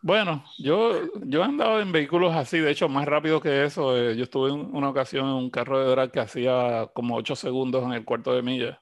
Bueno, 0.00 0.44
yo, 0.58 0.92
yo 1.24 1.40
he 1.40 1.44
andado 1.44 1.80
en 1.80 1.90
vehículos 1.90 2.34
así, 2.34 2.58
de 2.58 2.70
hecho, 2.70 2.88
más 2.88 3.04
rápido 3.06 3.40
que 3.40 3.64
eso. 3.64 3.96
eh, 3.96 4.16
yo 4.16 4.24
estuve 4.24 4.50
en 4.50 4.74
una 4.74 4.90
ocasión 4.90 5.26
en 5.26 5.32
un 5.32 5.50
carro 5.50 5.80
de 5.80 5.90
drag 5.90 6.12
que 6.12 6.20
hacía 6.20 6.88
como 6.94 7.16
8 7.16 7.34
segundos 7.34 7.84
en 7.84 7.92
el 7.92 8.04
cuarto 8.04 8.32
de 8.32 8.42
milla. 8.42 8.80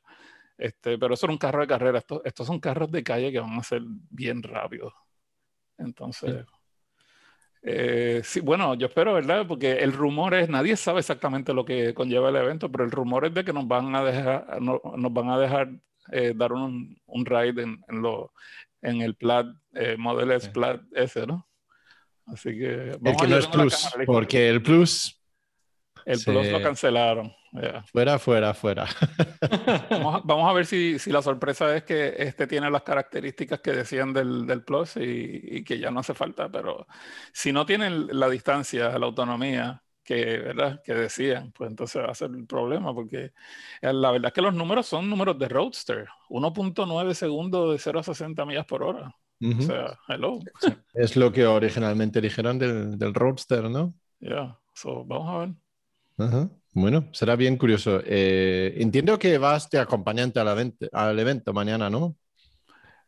Este, 0.58 0.98
pero 0.98 1.14
eso 1.14 1.26
era 1.26 1.32
un 1.32 1.38
carro 1.38 1.60
de 1.60 1.66
carrera. 1.66 1.98
Estos, 1.98 2.22
estos 2.24 2.46
son 2.46 2.60
carros 2.60 2.90
de 2.90 3.02
calle 3.02 3.30
que 3.32 3.40
van 3.40 3.58
a 3.58 3.62
ser 3.62 3.82
bien 4.10 4.42
rápidos. 4.42 4.92
Entonces, 5.78 6.44
eh, 7.62 8.20
sí, 8.24 8.40
bueno, 8.40 8.74
yo 8.74 8.86
espero, 8.86 9.14
¿verdad? 9.14 9.44
Porque 9.46 9.72
el 9.72 9.92
rumor 9.92 10.34
es, 10.34 10.48
nadie 10.48 10.76
sabe 10.76 11.00
exactamente 11.00 11.52
lo 11.52 11.64
que 11.64 11.94
conlleva 11.94 12.28
el 12.28 12.36
evento, 12.36 12.70
pero 12.70 12.84
el 12.84 12.90
rumor 12.90 13.24
es 13.26 13.34
de 13.34 13.44
que 13.44 13.52
nos 13.52 13.66
van 13.66 13.94
a 13.96 14.04
dejar, 14.04 14.60
no- 14.62 14.80
nos 14.96 15.12
van 15.12 15.30
a 15.30 15.38
dejar 15.38 15.70
eh, 16.12 16.32
dar 16.36 16.52
un, 16.52 16.96
un 17.06 17.26
ride 17.26 17.62
en, 17.62 17.82
en, 17.88 18.00
lo, 18.02 18.32
en 18.82 19.00
el 19.00 19.16
Plat, 19.16 19.46
eh, 19.74 19.96
Model 19.98 20.30
S 20.32 20.46
Sí. 20.46 20.52
Plat 20.52 20.80
S, 20.94 21.26
¿no? 21.26 21.48
Así 22.26 22.50
que 22.56 22.90
El 22.92 22.98
vamos 23.00 23.20
que 23.20 23.26
a- 23.26 23.30
no 23.30 23.36
es 23.38 23.46
plus, 23.48 23.88
porque 24.06 24.48
el 24.48 24.62
plus, 24.62 25.20
el 26.06 26.20
Plus 26.24 26.46
lo 26.50 26.62
cancelaron. 26.62 27.34
ya. 27.52 27.82
fuera, 27.82 28.18
fuera, 28.18 28.54
fuera. 28.54 28.86
Vamos 29.90 30.14
a, 30.14 30.20
vamos 30.24 30.48
a 30.48 30.52
ver 30.52 30.66
si, 30.66 30.98
si 30.98 31.10
la 31.10 31.20
sorpresa 31.20 31.76
es 31.76 31.82
que 31.82 32.14
este 32.18 32.46
tiene 32.46 32.70
las 32.70 32.82
características 32.82 33.60
que 33.60 33.72
decían 33.72 34.12
del, 34.12 34.46
del 34.46 34.62
Plus 34.62 34.96
y, 34.96 35.40
y 35.42 35.64
que 35.64 35.78
ya 35.78 35.90
no 35.90 36.00
hace 36.00 36.14
falta, 36.14 36.48
pero 36.50 36.86
si 37.32 37.52
no 37.52 37.66
tienen 37.66 38.06
la 38.18 38.28
distancia, 38.28 38.96
la 38.98 39.06
autonomía 39.06 39.82
que, 40.04 40.38
¿verdad? 40.38 40.80
que 40.84 40.94
decían, 40.94 41.52
pues 41.52 41.68
entonces 41.68 42.00
va 42.00 42.12
a 42.12 42.14
ser 42.14 42.30
el 42.30 42.46
problema, 42.46 42.94
porque 42.94 43.32
eh, 43.82 43.92
la 43.92 44.12
verdad 44.12 44.28
es 44.28 44.32
que 44.32 44.42
los 44.42 44.54
números 44.54 44.86
son 44.86 45.10
números 45.10 45.36
de 45.38 45.48
Roadster, 45.48 46.06
1.9 46.30 47.14
segundos 47.14 47.72
de 47.72 47.78
0 47.78 47.98
a 47.98 48.02
60 48.04 48.46
millas 48.46 48.66
por 48.66 48.84
hora. 48.84 49.14
Ujú. 49.40 49.58
O 49.58 49.62
sea, 49.62 49.98
hello. 50.08 50.38
Es 50.94 51.16
lo 51.16 51.32
que 51.32 51.44
originalmente 51.44 52.20
dijeron 52.20 52.58
del, 52.58 52.96
del 52.96 53.12
Roadster, 53.12 53.68
¿no? 53.68 53.92
Yeah. 54.20 54.58
So, 54.72 55.04
vamos 55.04 55.34
a 55.34 55.38
ver. 55.38 55.54
Ajá. 56.18 56.50
Bueno, 56.72 57.08
será 57.12 57.36
bien 57.36 57.56
curioso. 57.56 58.00
Eh, 58.04 58.74
entiendo 58.78 59.18
que 59.18 59.38
vas 59.38 59.70
de 59.70 59.78
acompañante 59.78 60.40
al 60.40 60.48
evento, 60.48 60.86
al 60.92 61.18
evento 61.18 61.52
mañana, 61.52 61.88
¿no? 61.88 62.16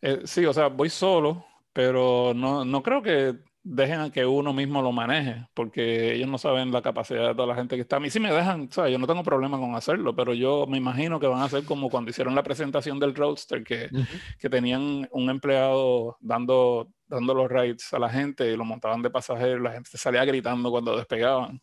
Eh, 0.00 0.23
sí, 0.25 0.45
o 0.47 0.53
sea, 0.53 0.69
voy 0.69 0.88
solo, 0.88 1.45
pero 1.73 2.33
no, 2.35 2.65
no 2.65 2.83
creo 2.83 3.03
que 3.03 3.37
dejen 3.62 4.00
a 4.00 4.11
que 4.11 4.25
uno 4.25 4.53
mismo 4.55 4.81
lo 4.81 4.93
maneje, 4.93 5.47
porque 5.53 6.15
ellos 6.15 6.29
no 6.29 6.38
saben 6.38 6.73
la 6.73 6.81
capacidad 6.81 7.29
de 7.29 7.35
toda 7.35 7.49
la 7.49 7.55
gente 7.57 7.77
que 7.77 7.83
está. 7.83 7.97
A 7.97 8.00
mí 8.00 8.09
sí 8.09 8.21
me 8.21 8.33
dejan, 8.33 8.69
o 8.71 8.73
sea, 8.73 8.88
yo 8.88 8.99
no 8.99 9.07
tengo 9.07 9.23
problema 9.23 9.59
con 9.59 9.75
hacerlo, 9.75 10.15
pero 10.17 10.33
yo 10.33 10.67
me 10.67 10.79
imagino 10.79 11.21
que 11.21 11.27
van 11.27 11.43
a 11.43 11.45
hacer 11.45 11.65
como 11.65 11.91
cuando 11.91 12.11
hicieron 12.11 12.35
la 12.35 12.43
presentación 12.43 12.99
del 12.99 13.15
Roadster, 13.15 13.62
que, 13.65 13.91
que 14.38 14.49
tenían 14.49 15.07
un 15.11 15.29
empleado 15.29 16.17
dando, 16.21 16.88
dando 17.07 17.35
los 17.35 17.50
rides 17.50 17.93
a 17.93 17.99
la 17.99 18.09
gente 18.09 18.50
y 18.50 18.57
lo 18.57 18.65
montaban 18.65 19.03
de 19.03 19.11
pasajero, 19.11 19.59
la 19.61 19.73
gente 19.73 19.91
salía 19.99 20.25
gritando 20.25 20.71
cuando 20.71 20.97
despegaban. 20.97 21.61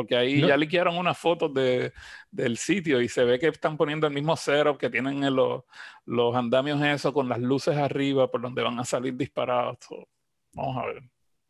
Porque 0.00 0.16
ahí 0.16 0.40
No. 0.40 0.48
ya 0.48 0.56
liquearon 0.56 0.96
unas 0.96 1.16
fotos 1.18 1.52
de, 1.54 1.92
del 2.30 2.56
sitio 2.56 3.00
y 3.00 3.08
se 3.08 3.24
ve 3.24 3.38
que 3.38 3.48
están 3.48 3.76
poniendo 3.76 4.06
el 4.06 4.12
mismo 4.14 4.36
setup 4.36 4.78
que 4.78 4.90
tienen 4.90 5.22
en 5.24 5.34
los, 5.36 5.62
los 6.06 6.34
andamios 6.34 6.80
eso 6.82 7.12
con 7.12 7.28
las 7.28 7.38
luces 7.40 7.76
arriba 7.76 8.30
por 8.30 8.40
donde 8.40 8.62
van 8.62 8.78
a 8.78 8.84
salir 8.84 9.16
disparados. 9.16 9.78
So, 9.86 10.08
vamos 10.54 10.76
a 10.82 10.86
ver. 10.86 11.02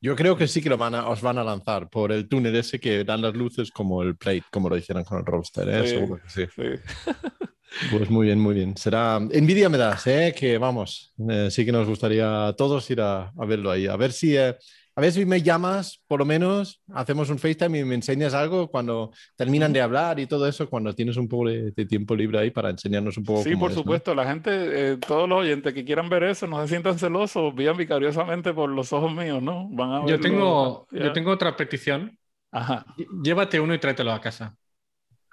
Yo 0.02 0.16
creo 0.16 0.34
que 0.36 0.48
sí 0.48 0.62
que 0.62 0.70
lo 0.70 0.78
van 0.78 0.94
a, 0.94 1.08
os 1.08 1.20
van 1.20 1.36
a 1.36 1.44
lanzar 1.44 1.90
por 1.90 2.10
el 2.10 2.26
túnel 2.28 2.56
ese 2.56 2.80
que 2.80 3.04
dan 3.04 3.20
las 3.20 3.34
luces 3.34 3.70
como 3.70 4.02
el 4.02 4.16
plate, 4.16 4.44
como 4.50 4.68
lo 4.70 4.76
hicieron 4.78 5.04
con 5.04 5.18
el 5.18 5.26
Roadster, 5.26 5.68
¿eh? 5.68 5.82
Sí. 5.86 5.88
Seguro 5.96 6.22
que 6.22 6.30
sí. 6.30 6.46
Sí. 6.54 6.62
Pues 7.92 8.10
muy 8.10 8.26
bien, 8.26 8.40
muy 8.40 8.52
bien. 8.56 8.76
Será 8.76 9.20
envidia 9.30 9.68
me 9.68 9.78
das, 9.78 10.04
¿eh? 10.08 10.34
Que 10.36 10.58
vamos, 10.58 11.14
eh, 11.30 11.48
sí 11.52 11.64
que 11.64 11.70
nos 11.70 11.86
gustaría 11.86 12.48
a 12.48 12.52
todos 12.56 12.90
ir 12.90 13.00
a, 13.00 13.28
a 13.28 13.46
verlo 13.46 13.70
ahí. 13.70 13.86
A 13.86 13.94
ver 13.96 14.10
si, 14.10 14.36
eh, 14.36 14.56
a 15.00 15.02
ver 15.02 15.12
si 15.12 15.24
me 15.24 15.40
llamas, 15.40 16.02
por 16.06 16.20
lo 16.20 16.26
menos, 16.26 16.82
hacemos 16.92 17.30
un 17.30 17.38
FaceTime 17.38 17.78
y 17.78 17.84
me 17.84 17.94
enseñas 17.94 18.34
algo 18.34 18.68
cuando 18.68 19.10
terminan 19.34 19.72
de 19.72 19.80
hablar 19.80 20.20
y 20.20 20.26
todo 20.26 20.46
eso, 20.46 20.68
cuando 20.68 20.94
tienes 20.94 21.16
un 21.16 21.26
poco 21.26 21.48
de, 21.48 21.70
de 21.70 21.86
tiempo 21.86 22.14
libre 22.14 22.38
ahí 22.38 22.50
para 22.50 22.68
enseñarnos 22.70 23.16
un 23.16 23.24
poco. 23.24 23.42
Sí, 23.42 23.52
cómo 23.52 23.60
por 23.60 23.70
es, 23.70 23.76
¿no? 23.76 23.82
supuesto, 23.82 24.14
la 24.14 24.26
gente, 24.26 24.50
eh, 24.92 24.96
todos 24.98 25.26
los 25.28 25.38
oyentes 25.38 25.72
que 25.72 25.84
quieran 25.86 26.08
ver 26.10 26.24
eso, 26.24 26.46
no 26.46 26.60
se 26.60 26.68
sientan 26.68 26.98
celosos, 26.98 27.54
vean 27.54 27.76
vicariosamente 27.78 28.52
por 28.52 28.68
los 28.68 28.92
ojos 28.92 29.12
míos, 29.14 29.42
¿no? 29.42 29.68
Van 29.70 29.90
a 29.92 30.00
Yo 30.00 30.18
verlo. 30.18 30.20
tengo, 30.20 30.86
Ya. 30.90 31.04
yo 31.04 31.12
tengo 31.14 31.30
otra 31.30 31.56
petición. 31.56 32.18
Ajá. 32.52 32.84
Ll- 32.98 33.22
Llévate 33.22 33.58
uno 33.58 33.72
y 33.74 33.78
tráetelo 33.78 34.12
a 34.12 34.20
casa. 34.20 34.56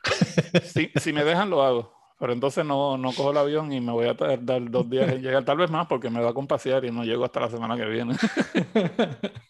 Si, 0.64 0.92
si 0.96 1.14
me 1.14 1.24
dejan, 1.24 1.50
lo 1.50 1.64
hago. 1.64 1.94
Pero 2.20 2.34
entonces 2.34 2.66
no, 2.66 2.98
no 2.98 3.10
cojo 3.14 3.30
el 3.32 3.38
avión 3.38 3.72
y 3.72 3.80
me 3.80 3.92
voy 3.92 4.08
a 4.08 4.16
tardar 4.18 4.72
dos 4.72 4.90
días 4.90 5.08
en 5.12 5.22
llegar, 5.22 5.46
tal 5.46 5.58
vez 5.58 5.70
más, 5.70 5.86
porque 5.88 6.10
me 6.10 6.20
da 6.22 6.34
con 6.34 6.48
pasear 6.48 6.84
y 6.86 6.92
no 6.92 7.04
llego 7.04 7.24
hasta 7.26 7.42
la 7.42 7.50
semana 7.50 7.76
que 7.78 7.86
viene. 7.86 8.16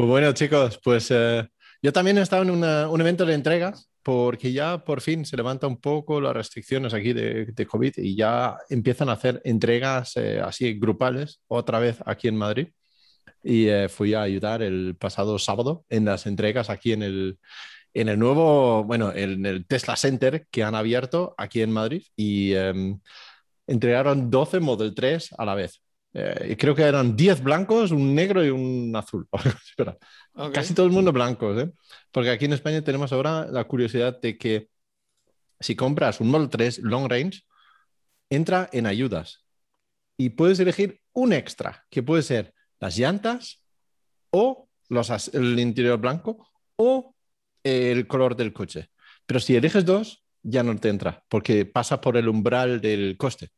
Pues 0.00 0.08
bueno, 0.08 0.32
chicos, 0.32 0.80
pues 0.82 1.08
eh, 1.10 1.46
yo 1.82 1.92
también 1.92 2.16
he 2.16 2.22
estado 2.22 2.42
en 2.42 2.48
una- 2.50 2.88
un 2.88 3.02
evento 3.02 3.26
de 3.26 3.34
entregas 3.34 3.90
porque 4.02 4.50
ya 4.50 4.82
por 4.82 5.02
fin 5.02 5.26
se 5.26 5.36
levanta 5.36 5.66
un 5.66 5.78
poco 5.78 6.22
las 6.22 6.32
restricciones 6.32 6.94
aquí 6.94 7.12
de, 7.12 7.44
de 7.52 7.66
COVID 7.66 7.92
y 7.98 8.16
ya 8.16 8.56
empiezan 8.70 9.10
a 9.10 9.12
hacer 9.12 9.42
entregas 9.44 10.16
eh, 10.16 10.40
así 10.42 10.72
grupales 10.78 11.42
otra 11.48 11.80
vez 11.80 11.98
aquí 12.06 12.28
en 12.28 12.36
Madrid. 12.38 12.68
Y 13.44 13.66
eh, 13.68 13.90
fui 13.90 14.14
a 14.14 14.22
ayudar 14.22 14.62
el 14.62 14.96
pasado 14.98 15.38
sábado 15.38 15.84
en 15.90 16.06
las 16.06 16.24
entregas 16.24 16.70
aquí 16.70 16.92
en 16.92 17.02
el, 17.02 17.38
en 17.92 18.08
el 18.08 18.18
nuevo, 18.18 18.82
bueno, 18.84 19.12
en 19.14 19.44
el 19.44 19.66
Tesla 19.66 19.96
Center 19.96 20.46
que 20.50 20.62
han 20.62 20.74
abierto 20.74 21.34
aquí 21.36 21.60
en 21.60 21.72
Madrid 21.72 22.04
y 22.16 22.54
em, 22.54 22.98
entregaron 23.66 24.30
12 24.30 24.60
Model 24.60 24.94
3 24.94 25.34
a 25.36 25.44
la 25.44 25.54
vez. 25.54 25.82
Eh, 26.12 26.48
y 26.50 26.56
creo 26.56 26.74
que 26.74 26.82
eran 26.82 27.16
10 27.16 27.42
blancos, 27.42 27.92
un 27.92 28.14
negro 28.14 28.44
y 28.44 28.50
un 28.50 28.94
azul. 28.96 29.28
Espera, 29.68 29.96
casi 30.52 30.74
todo 30.74 30.86
el 30.86 30.92
mundo 30.92 31.12
blancos, 31.12 31.62
¿eh? 31.62 31.70
Porque 32.10 32.30
aquí 32.30 32.46
en 32.46 32.52
España 32.52 32.82
tenemos 32.82 33.12
ahora 33.12 33.46
la 33.46 33.64
curiosidad 33.64 34.20
de 34.20 34.36
que 34.36 34.68
si 35.60 35.76
compras 35.76 36.20
un 36.20 36.30
Model 36.30 36.48
3 36.48 36.78
Long 36.80 37.08
Range, 37.08 37.42
entra 38.30 38.68
en 38.72 38.86
ayudas 38.86 39.44
y 40.16 40.30
puedes 40.30 40.58
elegir 40.60 41.00
un 41.12 41.32
extra, 41.32 41.86
que 41.90 42.02
puede 42.02 42.22
ser 42.22 42.54
las 42.78 42.96
llantas 42.96 43.64
o 44.30 44.68
los 44.88 45.10
el 45.34 45.58
interior 45.58 45.98
blanco 45.98 46.48
o 46.76 47.14
el 47.62 48.06
color 48.06 48.36
del 48.36 48.52
coche. 48.52 48.90
Pero 49.26 49.40
si 49.40 49.54
eliges 49.54 49.84
dos, 49.84 50.24
ya 50.42 50.62
no 50.62 50.76
te 50.76 50.88
entra, 50.88 51.22
porque 51.28 51.66
pasa 51.66 52.00
por 52.00 52.16
el 52.16 52.28
umbral 52.28 52.80
del 52.80 53.16
coste. 53.16 53.50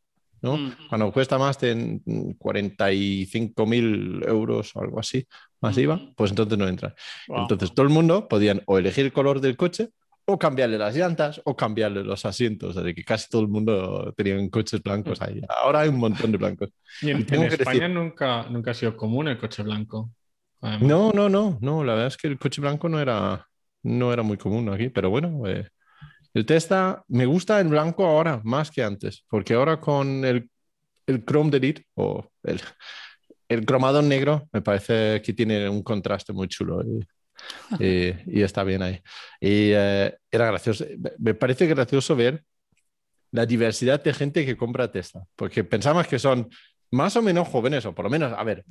¿No? 0.42 0.56
Mm. 0.58 0.72
Cuando 0.88 1.12
cuesta 1.12 1.38
más 1.38 1.58
de 1.60 2.00
45 2.38 3.66
mil 3.66 4.22
euros 4.26 4.74
o 4.74 4.80
algo 4.80 4.98
así, 5.00 5.26
más 5.60 5.76
IVA, 5.78 5.94
Ujú. 5.94 6.14
pues 6.16 6.30
entonces 6.30 6.58
no 6.58 6.68
entra. 6.68 6.94
Wow. 7.28 7.42
Entonces 7.42 7.72
todo 7.74 7.86
el 7.86 7.92
mundo 7.92 8.28
podían 8.28 8.62
o 8.66 8.78
elegir 8.78 9.04
el 9.06 9.12
color 9.12 9.40
del 9.40 9.56
coche 9.56 9.90
o 10.24 10.38
cambiarle 10.38 10.78
las 10.78 10.94
llantas 10.96 11.40
o 11.44 11.56
cambiarle 11.56 12.04
los 12.04 12.24
asientos. 12.24 12.76
Así 12.76 12.94
que 12.94 13.04
casi 13.04 13.28
todo 13.28 13.42
el 13.42 13.48
mundo 13.48 14.12
tenía 14.16 14.36
coches 14.50 14.82
blancos 14.82 15.20
ahí. 15.22 15.40
Ahora 15.48 15.80
hay 15.80 15.88
un 15.88 15.98
montón 15.98 16.30
de 16.32 16.38
blancos. 16.38 16.70
Y 17.00 17.10
en, 17.10 17.20
Y 17.20 17.24
tengo 17.24 17.42
en 17.44 17.48
que 17.48 17.54
España 17.56 17.88
decir- 17.88 17.94
nunca, 17.94 18.44
nunca 18.50 18.70
ha 18.70 18.74
sido 18.74 18.96
común 18.96 19.28
el 19.28 19.38
coche 19.38 19.62
blanco. 19.62 20.10
además. 20.60 20.88
No, 20.88 21.10
no, 21.12 21.28
no, 21.28 21.58
no. 21.60 21.84
La 21.84 21.92
verdad 21.94 22.08
es 22.08 22.16
que 22.16 22.28
el 22.28 22.38
coche 22.38 22.60
blanco 22.60 22.88
no 22.88 23.00
era, 23.00 23.46
no 23.82 24.12
era 24.12 24.22
muy 24.22 24.36
común 24.36 24.68
aquí, 24.68 24.88
pero 24.90 25.10
bueno. 25.10 25.42
eh, 25.46 25.68
el 26.34 26.46
Tesla 26.46 27.02
me 27.08 27.26
gusta 27.26 27.60
el 27.60 27.68
blanco 27.68 28.04
ahora 28.06 28.40
más 28.44 28.70
que 28.70 28.82
antes, 28.82 29.24
porque 29.28 29.54
ahora 29.54 29.78
con 29.80 30.24
el, 30.24 30.48
el 31.06 31.24
Chrome 31.24 31.50
Delete 31.50 31.86
o 31.94 32.26
el, 32.44 32.60
el 33.48 33.66
cromado 33.66 34.00
negro 34.02 34.48
me 34.52 34.62
parece 34.62 35.20
que 35.22 35.32
tiene 35.34 35.68
un 35.68 35.82
contraste 35.82 36.32
muy 36.32 36.48
chulo 36.48 36.82
y, 36.84 37.00
y- 37.84 38.14
y 38.26 38.42
está 38.42 38.64
bien 38.64 38.82
ahí. 38.82 38.94
Y 39.40 39.72
eh, 39.74 40.16
era 40.30 40.46
gracioso. 40.46 40.84
Me- 41.18 41.34
parece 41.34 41.66
gracioso 41.66 42.16
ver 42.16 42.44
la 43.32 43.46
diversidad 43.46 44.02
de 44.02 44.12
gente 44.14 44.44
que 44.46 44.56
compra 44.56 44.90
Tesla, 44.90 45.24
porque 45.36 45.64
pensamos 45.64 46.06
que 46.06 46.18
son 46.18 46.48
más 46.90 47.16
o 47.16 47.22
menos 47.22 47.48
jóvenes, 47.48 47.84
o 47.86 47.94
por 47.94 48.04
lo 48.04 48.10
menos, 48.10 48.32
a 48.36 48.44
ver, 48.44 48.64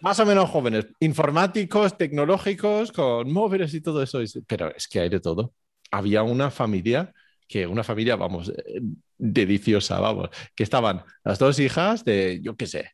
más 0.00 0.20
o 0.20 0.26
menos 0.26 0.50
jóvenes, 0.50 0.86
informáticos, 1.00 1.96
tecnológicos, 1.96 2.92
con 2.92 3.32
móviles 3.32 3.72
y 3.74 3.80
todo 3.80 4.02
eso. 4.02 4.20
Pero 4.46 4.74
es 4.74 4.86
que 4.88 5.00
hay 5.00 5.08
de 5.08 5.20
todo. 5.20 5.54
Había 5.90 6.22
una 6.22 6.50
familia 6.50 7.12
que, 7.46 7.66
una 7.66 7.82
familia, 7.82 8.16
vamos, 8.16 8.50
eh, 8.50 8.80
deliciosa, 9.16 9.98
vamos, 9.98 10.28
que 10.54 10.62
estaban 10.62 11.02
las 11.24 11.38
dos 11.38 11.58
hijas 11.58 12.04
de, 12.04 12.40
yo 12.42 12.56
qué 12.56 12.66
sé, 12.66 12.92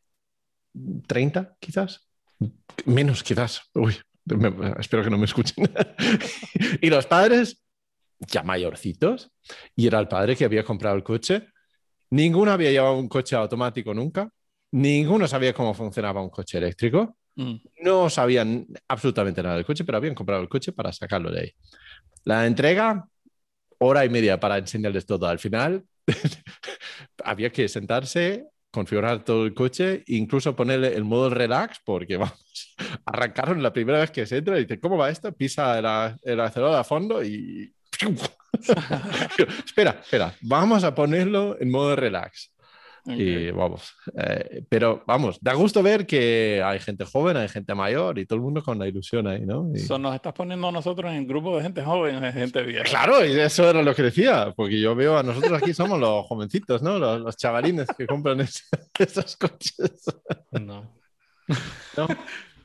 30 1.07 1.55
quizás, 1.59 2.07
menos 2.85 3.23
quizás. 3.23 3.69
Uy, 3.73 3.95
espero 4.79 5.03
que 5.03 5.09
no 5.09 5.17
me 5.17 5.25
escuchen. 5.25 5.65
y 6.81 6.89
los 6.89 7.05
padres, 7.05 7.61
ya 8.19 8.43
mayorcitos, 8.43 9.31
y 9.75 9.87
era 9.87 9.99
el 9.99 10.07
padre 10.07 10.35
que 10.35 10.45
había 10.45 10.63
comprado 10.63 10.95
el 10.95 11.03
coche. 11.03 11.47
Ninguno 12.09 12.51
había 12.51 12.71
llevado 12.71 12.97
un 12.97 13.09
coche 13.09 13.35
automático 13.35 13.93
nunca. 13.93 14.29
Ninguno 14.71 15.27
sabía 15.27 15.53
cómo 15.53 15.73
funcionaba 15.73 16.21
un 16.21 16.29
coche 16.29 16.57
eléctrico. 16.57 17.17
Mm. 17.35 17.55
No 17.81 18.09
sabían 18.09 18.65
absolutamente 18.87 19.43
nada 19.43 19.55
del 19.55 19.65
coche, 19.65 19.83
pero 19.83 19.97
habían 19.97 20.15
comprado 20.15 20.41
el 20.41 20.49
coche 20.49 20.71
para 20.71 20.91
sacarlo 20.91 21.31
de 21.31 21.41
ahí. 21.41 21.51
La 22.23 22.45
entrega, 22.45 23.07
hora 23.77 24.05
y 24.05 24.09
media 24.09 24.39
para 24.39 24.57
enseñarles 24.57 25.05
todo. 25.05 25.27
Al 25.27 25.39
final, 25.39 25.83
había 27.23 27.49
que 27.51 27.67
sentarse, 27.67 28.47
configurar 28.71 29.23
todo 29.23 29.45
el 29.45 29.53
coche, 29.53 30.03
incluso 30.07 30.55
ponerle 30.55 30.95
el 30.95 31.03
modo 31.03 31.29
relax, 31.29 31.79
porque 31.83 32.17
vamos, 32.17 32.75
arrancaron 33.05 33.61
la 33.61 33.73
primera 33.73 33.99
vez 33.99 34.11
que 34.11 34.25
se 34.25 34.37
entra 34.37 34.57
y 34.57 34.63
dice, 34.63 34.79
¿cómo 34.79 34.97
va 34.97 35.09
esto? 35.09 35.31
Pisa 35.33 35.77
el, 35.79 35.85
el 36.23 36.39
acelerador 36.39 36.79
a 36.79 36.83
fondo 36.83 37.23
y... 37.23 37.73
espera, 39.65 40.01
espera, 40.01 40.35
vamos 40.41 40.83
a 40.83 40.93
ponerlo 40.93 41.57
en 41.59 41.71
modo 41.71 41.95
relax. 41.95 42.51
Y 43.07 43.51
vamos, 43.51 43.93
eh, 44.17 44.63
pero 44.67 45.03
vamos, 45.05 45.37
da 45.39 45.53
gusto 45.53 45.83
ver 45.83 46.07
que 46.07 46.61
hay 46.65 46.79
gente 46.79 47.05
joven, 47.05 47.37
hay 47.37 47.47
gente 47.47 47.75
mayor 47.75 48.17
y 48.17 48.25
todo 48.25 48.37
el 48.37 48.41
mundo 48.41 48.63
con 48.63 48.79
la 48.79 48.87
ilusión 48.87 49.27
ahí, 49.27 49.45
¿no? 49.45 49.69
Y- 49.75 49.79
So, 49.79 49.99
nos 49.99 50.15
estás 50.15 50.33
poniendo 50.33 50.67
a 50.67 50.71
nosotros 50.71 51.11
en 51.11 51.17
el 51.19 51.27
grupo 51.27 51.55
de 51.55 51.61
gente 51.63 51.83
joven, 51.83 52.19
de 52.19 52.31
gente 52.33 52.63
vieja. 52.63 52.83
Claro, 52.83 53.23
y 53.23 53.39
eso 53.39 53.69
era 53.69 53.83
lo 53.83 53.93
que 53.93 54.01
decía, 54.01 54.53
porque 54.55 54.79
yo 54.81 54.95
veo 54.95 55.17
a 55.17 55.23
nosotros 55.23 55.61
aquí 55.61 55.71
somos 55.73 55.99
los 55.99 56.25
jovencitos, 56.25 56.81
¿no? 56.81 56.97
Los, 56.97 57.21
los 57.21 57.37
chavalines 57.37 57.87
que 57.95 58.07
compran 58.07 58.39
es- 58.41 58.67
esos 58.99 59.37
coches. 59.37 60.03
No, 60.51 60.91
No, 61.97 62.07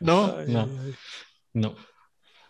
no. 0.00 0.37
Ay, 0.38 0.47
No. 0.49 0.61
ay, 0.62 0.78
ay. 0.87 0.94
no. 1.52 1.76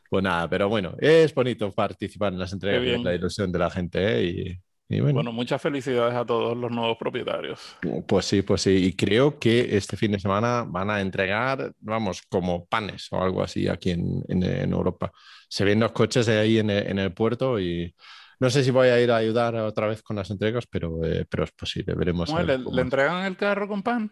Pues 0.09 0.25
nada, 0.25 0.49
pero 0.49 0.69
bueno, 0.69 0.95
es 0.99 1.33
bonito 1.35 1.71
participar 1.73 2.33
en 2.33 2.39
las 2.41 2.53
entregas, 2.53 3.01
la 3.03 3.15
ilusión 3.15 3.51
de 3.53 3.59
la 3.59 3.71
gente, 3.71 3.99
¿eh? 4.01 4.25
Y, 4.25 4.61
y 4.91 5.01
bueno, 5.01 5.15
Bueno, 5.15 5.33
muchas 5.33 5.63
felicidades 5.63 6.15
a 6.15 6.27
todos 6.27 6.57
los 6.57 6.71
nuevos 6.71 6.99
propietarios. 6.99 7.77
pues 8.07 8.27
sí, 8.27 8.43
pues 8.43 8.63
sí. 8.63 8.71
Y 8.87 8.93
creo 8.95 9.39
que 9.39 9.77
este 9.77 9.97
fin 9.97 10.13
de 10.13 10.19
semana 10.21 10.65
van 10.69 10.91
a 10.91 11.01
entregar, 11.01 11.73
vamos, 11.81 12.23
como 12.29 12.67
panes 12.67 13.07
o 13.13 13.23
algo 13.23 13.43
así 13.43 13.69
aquí 13.69 13.91
en, 13.93 14.23
en- 14.29 14.43
en 14.43 14.73
Europa. 14.73 15.13
Se 15.49 15.65
ven 15.65 15.81
los 15.81 15.93
coches 15.93 16.29
ahí 16.29 16.59
en 16.59 16.71
el, 16.71 16.87
en 16.89 16.99
el 16.99 17.13
puerto 17.15 17.59
y, 17.61 17.95
No 18.41 18.49
sé 18.51 18.65
si 18.65 18.71
voy 18.71 18.89
a 18.89 18.99
ir 19.01 19.11
a 19.11 19.17
ayudar 19.19 19.55
otra 19.57 19.87
vez 19.87 20.03
con 20.03 20.17
las 20.17 20.31
entregas, 20.31 20.67
pero, 20.67 21.05
eh, 21.05 21.27
pero 21.31 21.45
es 21.45 21.53
posible. 21.53 21.95
Veremos. 21.95 22.33
¿Le, 22.33 22.81
entregan 22.81 23.27
el 23.27 23.37
carro 23.37 23.69
con 23.69 23.83
pan? 23.83 24.11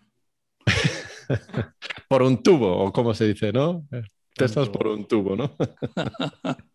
Por 2.08 2.22
un 2.22 2.42
tubo, 2.42 2.84
o 2.84 2.92
como 2.92 3.14
se 3.14 3.26
dice, 3.26 3.52
¿no? 3.52 3.86
Teslas 4.34 4.68
tubo. 4.68 4.78
por 4.78 4.86
un 4.88 5.06
tubo, 5.08 5.34
¿no? 5.34 5.56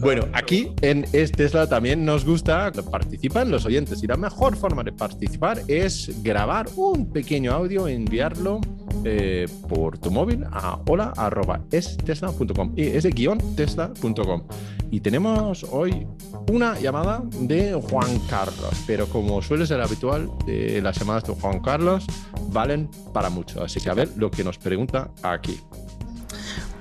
Bueno, 0.00 0.26
aquí 0.32 0.72
en 0.80 1.04
Es 1.12 1.30
Tesla 1.30 1.68
también 1.68 2.04
nos 2.04 2.24
gusta 2.24 2.72
participan 2.90 3.50
los 3.50 3.66
oyentes 3.66 4.02
y 4.02 4.06
la 4.06 4.16
mejor 4.16 4.56
forma 4.56 4.82
de 4.82 4.90
participar 4.90 5.60
es 5.68 6.22
grabar 6.22 6.66
un 6.76 7.12
pequeño 7.12 7.52
audio 7.52 7.86
enviarlo 7.86 8.60
eh, 9.04 9.46
por 9.68 9.98
tu 9.98 10.10
móvil 10.10 10.44
a 10.50 10.80
hola.estesla.com 10.88 12.72
y 12.74 12.86
es 12.86 13.02
de 13.02 13.10
guion 13.10 13.38
tesla.com. 13.54 14.44
Y 14.90 15.00
tenemos 15.00 15.64
hoy 15.70 16.06
una 16.50 16.78
llamada 16.80 17.22
de 17.40 17.74
Juan 17.74 18.18
Carlos, 18.30 18.74
pero 18.86 19.06
como 19.06 19.42
suele 19.42 19.66
ser 19.66 19.80
habitual, 19.82 20.30
eh, 20.48 20.80
las 20.82 20.98
llamadas 20.98 21.24
de 21.24 21.34
Juan 21.34 21.60
Carlos 21.60 22.06
valen 22.48 22.90
para 23.12 23.28
mucho. 23.28 23.62
Así 23.62 23.78
que 23.78 23.90
a 23.90 23.94
ver 23.94 24.08
lo 24.16 24.30
que 24.30 24.42
nos 24.42 24.58
pregunta 24.58 25.10
aquí. 25.22 25.60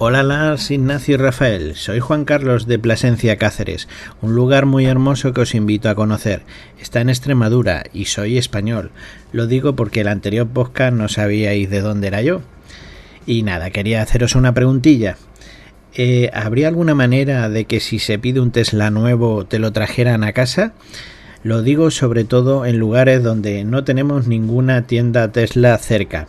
Hola 0.04 0.24
Lars, 0.24 0.72
Ignacio 0.72 1.14
y 1.14 1.18
Rafael, 1.18 1.76
soy 1.76 2.00
Juan 2.00 2.26
Carlos 2.26 2.66
de 2.66 2.80
Plasencia, 2.80 3.38
Cáceres, 3.38 3.88
un 4.22 4.34
lugar 4.34 4.66
muy 4.66 4.86
hermoso 4.86 5.32
que 5.32 5.42
os 5.42 5.54
invito 5.54 5.90
a 5.90 5.96
conocer. 5.96 6.42
Está 6.80 7.02
en 7.02 7.10
Extremadura 7.10 7.84
y 7.94 8.06
soy 8.06 8.40
español. 8.40 8.90
Lo 9.32 9.46
digo 9.46 9.76
porque 9.76 10.02
el 10.02 10.08
anterior 10.08 10.48
podcast 10.48 10.94
no 10.94 11.08
sabíais 11.08 11.70
de 11.70 11.82
dónde 11.82 12.08
era 12.08 12.24
yo. 12.24 12.42
Y 13.28 13.44
nada, 13.44 13.70
quería 13.70 14.02
haceros 14.02 14.34
una 14.34 14.56
preguntilla. 14.56 15.18
Eh, 15.94 16.32
¿Habría 16.34 16.68
alguna 16.68 16.96
manera 16.96 17.48
de 17.48 17.66
que 17.66 17.80
si 17.80 18.00
se 18.00 18.18
pide 18.18 18.40
un 18.40 18.52
Tesla 18.52 18.90
nuevo 18.90 19.46
te 19.46 19.60
lo 19.60 19.72
trajeran 19.72 20.24
a 20.24 20.34
casa? 20.34 20.74
Lo 21.44 21.62
digo 21.62 21.92
sobre 21.92 22.24
todo 22.24 22.66
en 22.66 22.80
lugares 22.80 23.22
donde 23.22 23.64
no 23.66 23.84
tenemos 23.84 24.26
ninguna 24.26 24.88
tienda 24.88 25.32
Tesla 25.32 25.78
cerca 25.78 26.28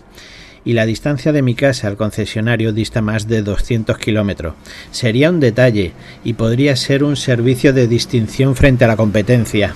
y 0.65 0.75
la 0.75 0.87
distancia 0.87 1.33
de 1.33 1.43
mi 1.43 1.55
casa 1.55 1.89
al 1.89 1.97
concesionario 1.97 2.73
dista 2.73 3.03
más 3.03 3.27
de 3.29 3.43
200 3.43 3.99
kilómetros. 3.99 4.55
Sería 4.91 5.31
un 5.31 5.41
detalle 5.41 5.93
y 6.25 6.35
podría 6.35 6.77
ser 6.77 7.05
un 7.05 7.17
servicio 7.17 7.73
de 7.73 7.89
distinción 7.89 8.55
frente 8.55 8.85
a 8.85 8.89
la 8.89 8.97
competencia. 8.97 9.75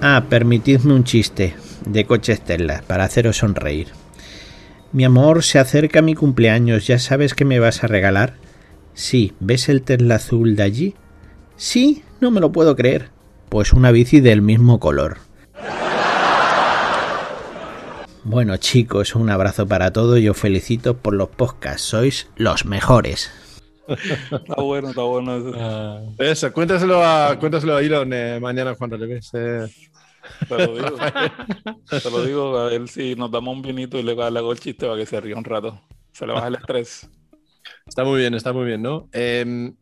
Ah, 0.00 0.24
permitidme 0.28 0.94
un 0.94 1.04
chiste 1.04 1.54
de 1.86 2.04
coches 2.04 2.40
Tesla 2.40 2.82
para 2.86 3.04
haceros 3.04 3.38
sonreír. 3.38 3.88
Mi 4.92 5.04
amor, 5.04 5.44
se 5.44 5.58
acerca 5.58 6.02
mi 6.02 6.14
cumpleaños, 6.14 6.86
¿ya 6.86 6.98
sabes 6.98 7.34
qué 7.34 7.44
me 7.44 7.60
vas 7.60 7.84
a 7.84 7.86
regalar? 7.86 8.34
Sí, 8.94 9.34
¿ves 9.38 9.68
el 9.68 9.82
Tesla 9.82 10.16
azul 10.16 10.56
de 10.56 10.62
allí? 10.62 10.94
Sí, 11.56 12.02
no 12.20 12.30
me 12.30 12.40
lo 12.40 12.50
puedo 12.52 12.74
creer. 12.74 13.10
Pues 13.48 13.72
una 13.72 13.90
bici 13.92 14.20
del 14.20 14.42
mismo 14.42 14.80
color. 14.80 15.18
Bueno 18.24 18.56
chicos, 18.58 19.14
un 19.14 19.30
abrazo 19.30 19.66
para 19.66 19.92
todos 19.92 20.18
y 20.18 20.28
os 20.28 20.36
felicito 20.36 20.96
por 20.98 21.14
los 21.14 21.28
podcasts, 21.30 21.82
sois 21.82 22.28
los 22.36 22.64
mejores. 22.66 23.30
Está 23.88 24.62
bueno, 24.62 24.90
está 24.90 25.02
bueno. 25.02 25.36
eso. 25.38 25.52
Ah, 25.58 26.00
Eso, 26.18 26.52
cuéntaselo 26.52 27.02
a, 27.02 27.36
cuéntaselo 27.40 27.76
a 27.76 27.82
Elon 27.82 28.12
eh, 28.12 28.38
mañana 28.40 28.74
cuando 28.74 28.96
le 28.96 29.06
ves. 29.06 29.30
eh. 29.34 29.66
Te 30.48 30.54
lo 30.58 30.74
digo. 30.74 30.96
Te 31.88 32.10
lo 32.10 32.24
digo, 32.24 32.58
a 32.58 32.66
ver 32.66 32.86
si 32.88 33.16
nos 33.16 33.30
damos 33.30 33.56
un 33.56 33.62
vinito 33.62 33.98
y 33.98 34.02
le, 34.02 34.14
le 34.14 34.22
hago 34.22 34.52
el 34.52 34.60
chiste 34.60 34.86
para 34.86 34.98
que 34.98 35.06
se 35.06 35.20
ría 35.20 35.34
un 35.36 35.44
rato. 35.44 35.80
Se 36.12 36.26
le 36.26 36.32
baja 36.34 36.48
el 36.48 36.54
estrés. 36.56 37.10
Está 37.86 38.04
muy 38.04 38.20
bien, 38.20 38.34
está 38.34 38.52
muy 38.52 38.66
bien, 38.66 38.82
¿no? 38.82 39.08
Em, 39.12 39.74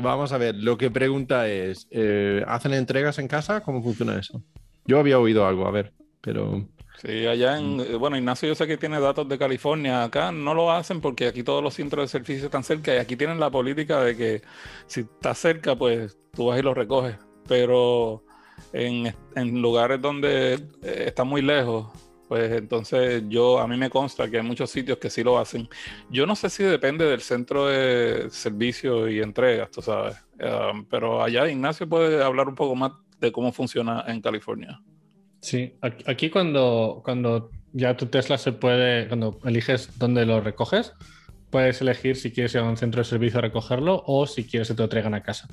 vamos 0.00 0.30
a 0.32 0.38
ver, 0.38 0.54
lo 0.54 0.76
que 0.78 0.90
pregunta 0.90 1.48
es, 1.48 1.88
eh, 1.90 2.44
¿hacen 2.46 2.74
entregas 2.74 3.18
en 3.18 3.26
casa? 3.28 3.62
¿Cómo 3.62 3.82
funciona 3.82 4.18
eso? 4.18 4.44
Yo 4.84 5.00
había 5.00 5.18
oído 5.18 5.46
algo, 5.46 5.66
a 5.66 5.70
ver, 5.72 5.92
pero... 6.20 6.68
Sí, 7.00 7.26
allá 7.26 7.56
en, 7.58 7.78
eh, 7.80 7.94
bueno, 7.94 8.16
Ignacio 8.16 8.48
yo 8.48 8.56
sé 8.56 8.66
que 8.66 8.76
tiene 8.76 8.98
datos 8.98 9.28
de 9.28 9.38
California, 9.38 10.02
acá 10.02 10.32
no 10.32 10.52
lo 10.52 10.72
hacen 10.72 11.00
porque 11.00 11.28
aquí 11.28 11.44
todos 11.44 11.62
los 11.62 11.74
centros 11.74 12.04
de 12.04 12.08
servicio 12.08 12.46
están 12.46 12.64
cerca 12.64 12.92
y 12.92 12.98
aquí 12.98 13.16
tienen 13.16 13.38
la 13.38 13.50
política 13.50 14.00
de 14.02 14.16
que 14.16 14.42
si 14.86 15.00
estás 15.02 15.38
cerca, 15.38 15.76
pues 15.76 16.18
tú 16.32 16.46
vas 16.46 16.58
y 16.58 16.62
lo 16.62 16.74
recoges, 16.74 17.16
pero 17.46 18.24
en, 18.72 19.14
en 19.36 19.62
lugares 19.62 20.00
donde 20.00 20.54
eh, 20.54 21.04
está 21.06 21.22
muy 21.22 21.40
lejos, 21.40 21.86
pues 22.26 22.50
entonces 22.52 23.22
yo, 23.28 23.60
a 23.60 23.68
mí 23.68 23.76
me 23.76 23.90
consta 23.90 24.28
que 24.28 24.38
hay 24.38 24.42
muchos 24.42 24.68
sitios 24.70 24.98
que 24.98 25.08
sí 25.08 25.22
lo 25.22 25.38
hacen. 25.38 25.68
Yo 26.10 26.26
no 26.26 26.34
sé 26.34 26.50
si 26.50 26.64
depende 26.64 27.04
del 27.04 27.20
centro 27.22 27.66
de 27.68 28.28
servicio 28.30 29.08
y 29.08 29.20
entregas, 29.20 29.70
tú 29.70 29.82
sabes, 29.82 30.16
Eh, 30.40 30.72
pero 30.90 31.22
allá 31.22 31.48
Ignacio 31.48 31.88
puede 31.88 32.22
hablar 32.22 32.48
un 32.48 32.54
poco 32.56 32.74
más 32.76 32.92
de 33.20 33.32
cómo 33.32 33.52
funciona 33.52 34.04
en 34.08 34.20
California. 34.20 34.80
Sí, 35.40 35.74
aquí 36.06 36.30
cuando, 36.30 37.00
cuando 37.04 37.50
ya 37.72 37.96
tu 37.96 38.06
Tesla 38.06 38.38
se 38.38 38.52
puede, 38.52 39.06
cuando 39.08 39.38
eliges 39.44 39.98
dónde 39.98 40.26
lo 40.26 40.40
recoges, 40.40 40.92
puedes 41.50 41.80
elegir 41.80 42.16
si 42.16 42.32
quieres 42.32 42.54
ir 42.54 42.60
a 42.60 42.64
un 42.64 42.76
centro 42.76 43.00
de 43.00 43.04
servicio 43.04 43.38
a 43.38 43.42
recogerlo 43.42 44.02
o 44.06 44.26
si 44.26 44.44
quieres 44.44 44.68
que 44.68 44.74
te 44.74 44.82
lo 44.82 44.88
traigan 44.88 45.14
a 45.14 45.22
casa. 45.22 45.48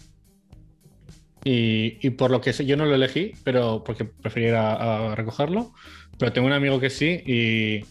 Y, 1.43 1.99
y 2.05 2.09
por 2.11 2.31
lo 2.31 2.41
que 2.41 2.53
sé, 2.53 2.65
yo 2.65 2.75
no 2.75 2.85
lo 2.85 2.95
elegí, 2.95 3.33
pero 3.43 3.83
porque 3.83 4.05
prefería 4.05 5.11
a 5.11 5.15
recogerlo, 5.15 5.73
pero 6.17 6.33
tengo 6.33 6.47
un 6.47 6.53
amigo 6.53 6.79
que 6.79 6.89
sí 6.89 7.21
y, 7.25 7.85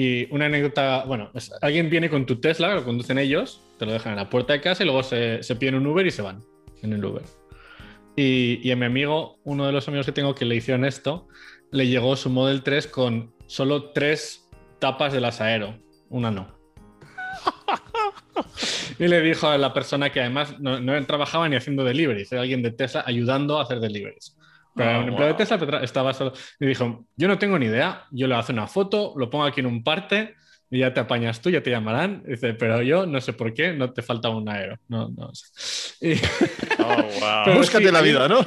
y 0.00 0.32
una 0.32 0.46
anécdota, 0.46 1.04
bueno, 1.04 1.30
es- 1.34 1.52
alguien 1.60 1.90
viene 1.90 2.08
con 2.08 2.26
tu 2.26 2.36
Tesla, 2.40 2.72
lo 2.74 2.84
conducen 2.84 3.18
ellos, 3.18 3.60
te 3.80 3.86
lo 3.86 3.92
dejan 3.92 4.12
en 4.12 4.18
la 4.18 4.30
puerta 4.30 4.52
de 4.52 4.60
casa 4.60 4.84
y 4.84 4.86
luego 4.86 5.02
se, 5.02 5.42
se 5.42 5.56
piden 5.56 5.74
un 5.74 5.86
Uber 5.88 6.06
y 6.06 6.12
se 6.12 6.22
van 6.22 6.40
en 6.84 6.92
el 6.92 7.04
Uber. 7.04 7.24
Y, 8.16 8.60
y 8.66 8.70
a 8.72 8.76
mi 8.76 8.84
amigo, 8.86 9.38
uno 9.44 9.66
de 9.66 9.72
los 9.72 9.88
amigos 9.88 10.06
que 10.06 10.12
tengo 10.12 10.34
que 10.34 10.44
le 10.44 10.56
hicieron 10.56 10.84
esto, 10.84 11.28
le 11.70 11.86
llegó 11.88 12.14
su 12.16 12.28
Model 12.30 12.62
3 12.62 12.86
con 12.88 13.34
solo 13.46 13.90
tres 13.92 14.48
tapas 14.78 15.12
de 15.12 15.20
las 15.20 15.40
Aero, 15.40 15.78
una 16.10 16.30
no. 16.30 16.54
y 18.98 19.08
le 19.08 19.20
dijo 19.20 19.48
a 19.48 19.56
la 19.58 19.72
persona 19.72 20.10
que 20.10 20.20
además 20.20 20.58
no, 20.60 20.80
no 20.80 21.04
trabajaba 21.06 21.48
ni 21.48 21.56
haciendo 21.56 21.84
deliveries, 21.84 22.30
era 22.32 22.42
alguien 22.42 22.62
de 22.62 22.72
Tesla 22.72 23.04
ayudando 23.06 23.58
a 23.58 23.62
hacer 23.62 23.80
deliveries. 23.80 24.36
Pero 24.74 24.90
Ah, 24.90 24.98
un 25.00 25.08
empleado 25.08 25.26
de 25.26 25.32
wow. 25.32 25.36
Tesla 25.38 25.58
pero 25.58 25.72
tra- 25.78 25.82
estaba 25.84 26.14
solo. 26.14 26.32
Y 26.58 26.66
dijo: 26.66 27.04
Yo 27.16 27.28
no 27.28 27.38
tengo 27.38 27.58
ni 27.58 27.66
idea, 27.66 28.06
yo 28.10 28.26
le 28.26 28.34
hago 28.34 28.46
una 28.50 28.66
foto, 28.66 29.12
lo 29.16 29.28
pongo 29.28 29.44
aquí 29.44 29.60
en 29.60 29.66
un 29.66 29.84
parte 29.84 30.34
y 30.72 30.78
ya 30.80 30.94
te 30.94 31.00
apañas 31.00 31.40
tú, 31.42 31.50
ya 31.50 31.62
te 31.62 31.70
llamarán. 31.70 32.22
Dice: 32.26 32.54
Pero 32.54 32.82
yo 32.82 33.04
no 33.06 33.20
sé 33.20 33.34
por 33.34 33.52
qué, 33.52 33.74
no 33.74 33.92
te 33.92 34.02
falta 34.02 34.30
un 34.30 34.48
aero. 34.48 34.76
No, 34.88 35.08
no 35.10 35.30
sé. 35.34 35.44
Y- 36.14 36.16
Pero 37.44 37.58
Búscate 37.58 37.86
sí, 37.86 37.92
la 37.92 38.00
vida, 38.00 38.26
¿no? 38.28 38.40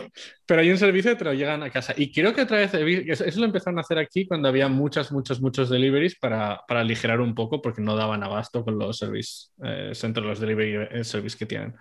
pero 0.45 0.61
hay 0.61 0.69
un 0.71 0.77
servicio 0.77 1.11
que 1.11 1.17
te 1.17 1.25
lo 1.25 1.33
llegan 1.33 1.63
a 1.63 1.69
casa. 1.69 1.93
Y 1.97 2.11
creo 2.11 2.33
que 2.33 2.41
otra 2.41 2.57
vez, 2.57 2.73
eso, 2.73 3.39
lo 3.39 3.45
empezaron 3.45 3.77
a 3.77 3.81
hacer 3.81 3.97
aquí 3.97 4.27
cuando 4.27 4.47
había 4.47 4.67
muchas, 4.67 5.11
muchos, 5.11 5.41
muchos 5.41 5.69
deliveries 5.69 6.15
para, 6.17 6.61
para 6.67 6.81
aligerar 6.81 7.21
un 7.21 7.33
poco 7.33 7.61
porque 7.61 7.81
no 7.81 7.95
daban 7.95 8.23
abasto 8.23 8.63
con 8.63 8.77
los 8.77 8.97
service 8.97 9.49
eh, 9.63 9.91
centros, 9.93 10.25
los 10.25 10.39
delivery 10.39 10.99
eh, 10.99 11.03
service 11.03 11.37
que 11.37 11.45
tienen. 11.45 11.75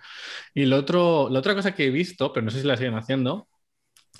Y 0.53 0.65
lo 0.65 0.77
otro, 0.77 1.27
la 1.29 1.39
otra 1.39 1.55
cosa 1.55 1.75
que 1.75 1.87
he 1.87 1.89
visto, 1.91 2.31
pero 2.33 2.45
no 2.45 2.51
sé 2.51 2.61
si 2.61 2.67
la 2.67 2.77
siguen 2.77 2.95
haciendo, 2.95 3.47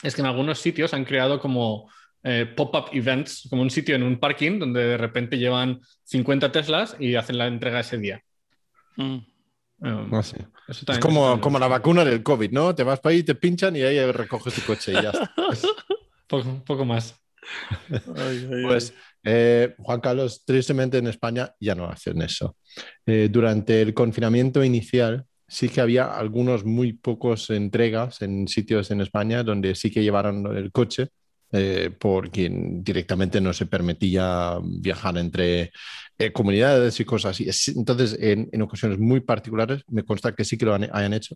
es 0.04 0.16
que 0.16 0.22
en 0.22 0.28
algunos 0.28 0.60
sitios 0.60 0.94
han 0.94 1.06
creado 1.06 1.40
como 1.40 1.90
eh, 2.28 2.48
pop-up 2.56 2.90
events, 2.92 3.48
como 3.52 3.62
un 3.62 3.70
sitio 3.70 3.96
en 3.96 4.02
un 4.02 4.20
parking 4.20 4.58
donde 4.58 4.84
de 4.84 4.98
repente 4.98 5.38
llevan 5.38 5.80
50 6.06 6.52
Teslas 6.52 6.96
y 7.00 7.14
hacen 7.14 7.38
la 7.38 7.46
entrega 7.46 7.82
ese 7.82 8.00
día. 8.00 8.20
Mm. 8.98 9.18
Um, 9.78 10.10
No 10.10 10.24
sé. 10.24 10.48
eso 10.68 10.92
Es 10.92 10.98
como, 10.98 11.40
como 11.40 11.60
la 11.60 11.68
vacuna 11.68 12.04
del 12.04 12.24
COVID, 12.24 12.50
¿no? 12.50 12.74
Te 12.74 12.82
vas 12.82 13.00
para 13.00 13.14
ahí, 13.14 13.22
te 13.22 13.36
pinchan 13.36 13.76
y 13.76 13.84
ahí 13.84 14.12
recoges 14.12 14.56
tu 14.56 14.62
coche 14.62 14.94
y 14.94 14.96
ya 14.96 15.12
está. 15.12 15.32
Poco, 16.28 16.50
un 16.50 16.64
poco 16.64 16.84
más. 16.84 17.16
Ay, 17.92 18.50
ay, 18.52 18.64
Pues, 18.64 18.92
eh, 19.24 19.76
Juan 19.78 20.00
Carlos, 20.00 20.44
tristemente 20.44 20.98
en 20.98 21.06
España 21.06 21.54
ya 21.60 21.76
no 21.76 21.86
hacen 21.86 22.20
eso. 22.24 22.58
Eh, 23.06 23.30
durante 23.32 23.84
el 23.84 23.94
confinamiento 23.94 24.64
inicial 24.64 25.26
sí 25.48 25.70
que 25.70 25.82
había 25.82 26.06
algunos 26.06 26.66
muy 26.66 26.94
pocos 26.94 27.52
entregas 27.52 28.24
en 28.24 28.48
sitios 28.48 28.90
en 28.90 29.02
España 29.02 29.44
donde 29.44 29.76
sí 29.76 29.92
que 29.92 30.02
llevaron 30.02 30.58
el 30.58 30.72
coche 30.72 31.10
eh, 31.56 31.92
porque 32.00 32.50
directamente 32.52 33.42
no 33.42 33.54
se 33.54 33.66
permitía 33.68 34.58
viajar 34.64 35.18
entre 35.18 35.72
eh, 36.18 36.32
comunidades 36.34 37.00
y 37.00 37.06
cosas 37.06 37.32
así. 37.32 37.48
Es- 37.50 37.70
Entonces, 37.70 38.18
en, 38.20 38.50
en 38.52 38.62
ocasiones 38.62 39.00
muy 39.00 39.22
particulares, 39.22 39.84
me 39.90 40.04
consta 40.04 40.34
que 40.36 40.46
sí 40.46 40.58
que 40.58 40.66
lo 40.66 40.74
han- 40.76 40.90
hayan 40.94 41.14
hecho, 41.14 41.36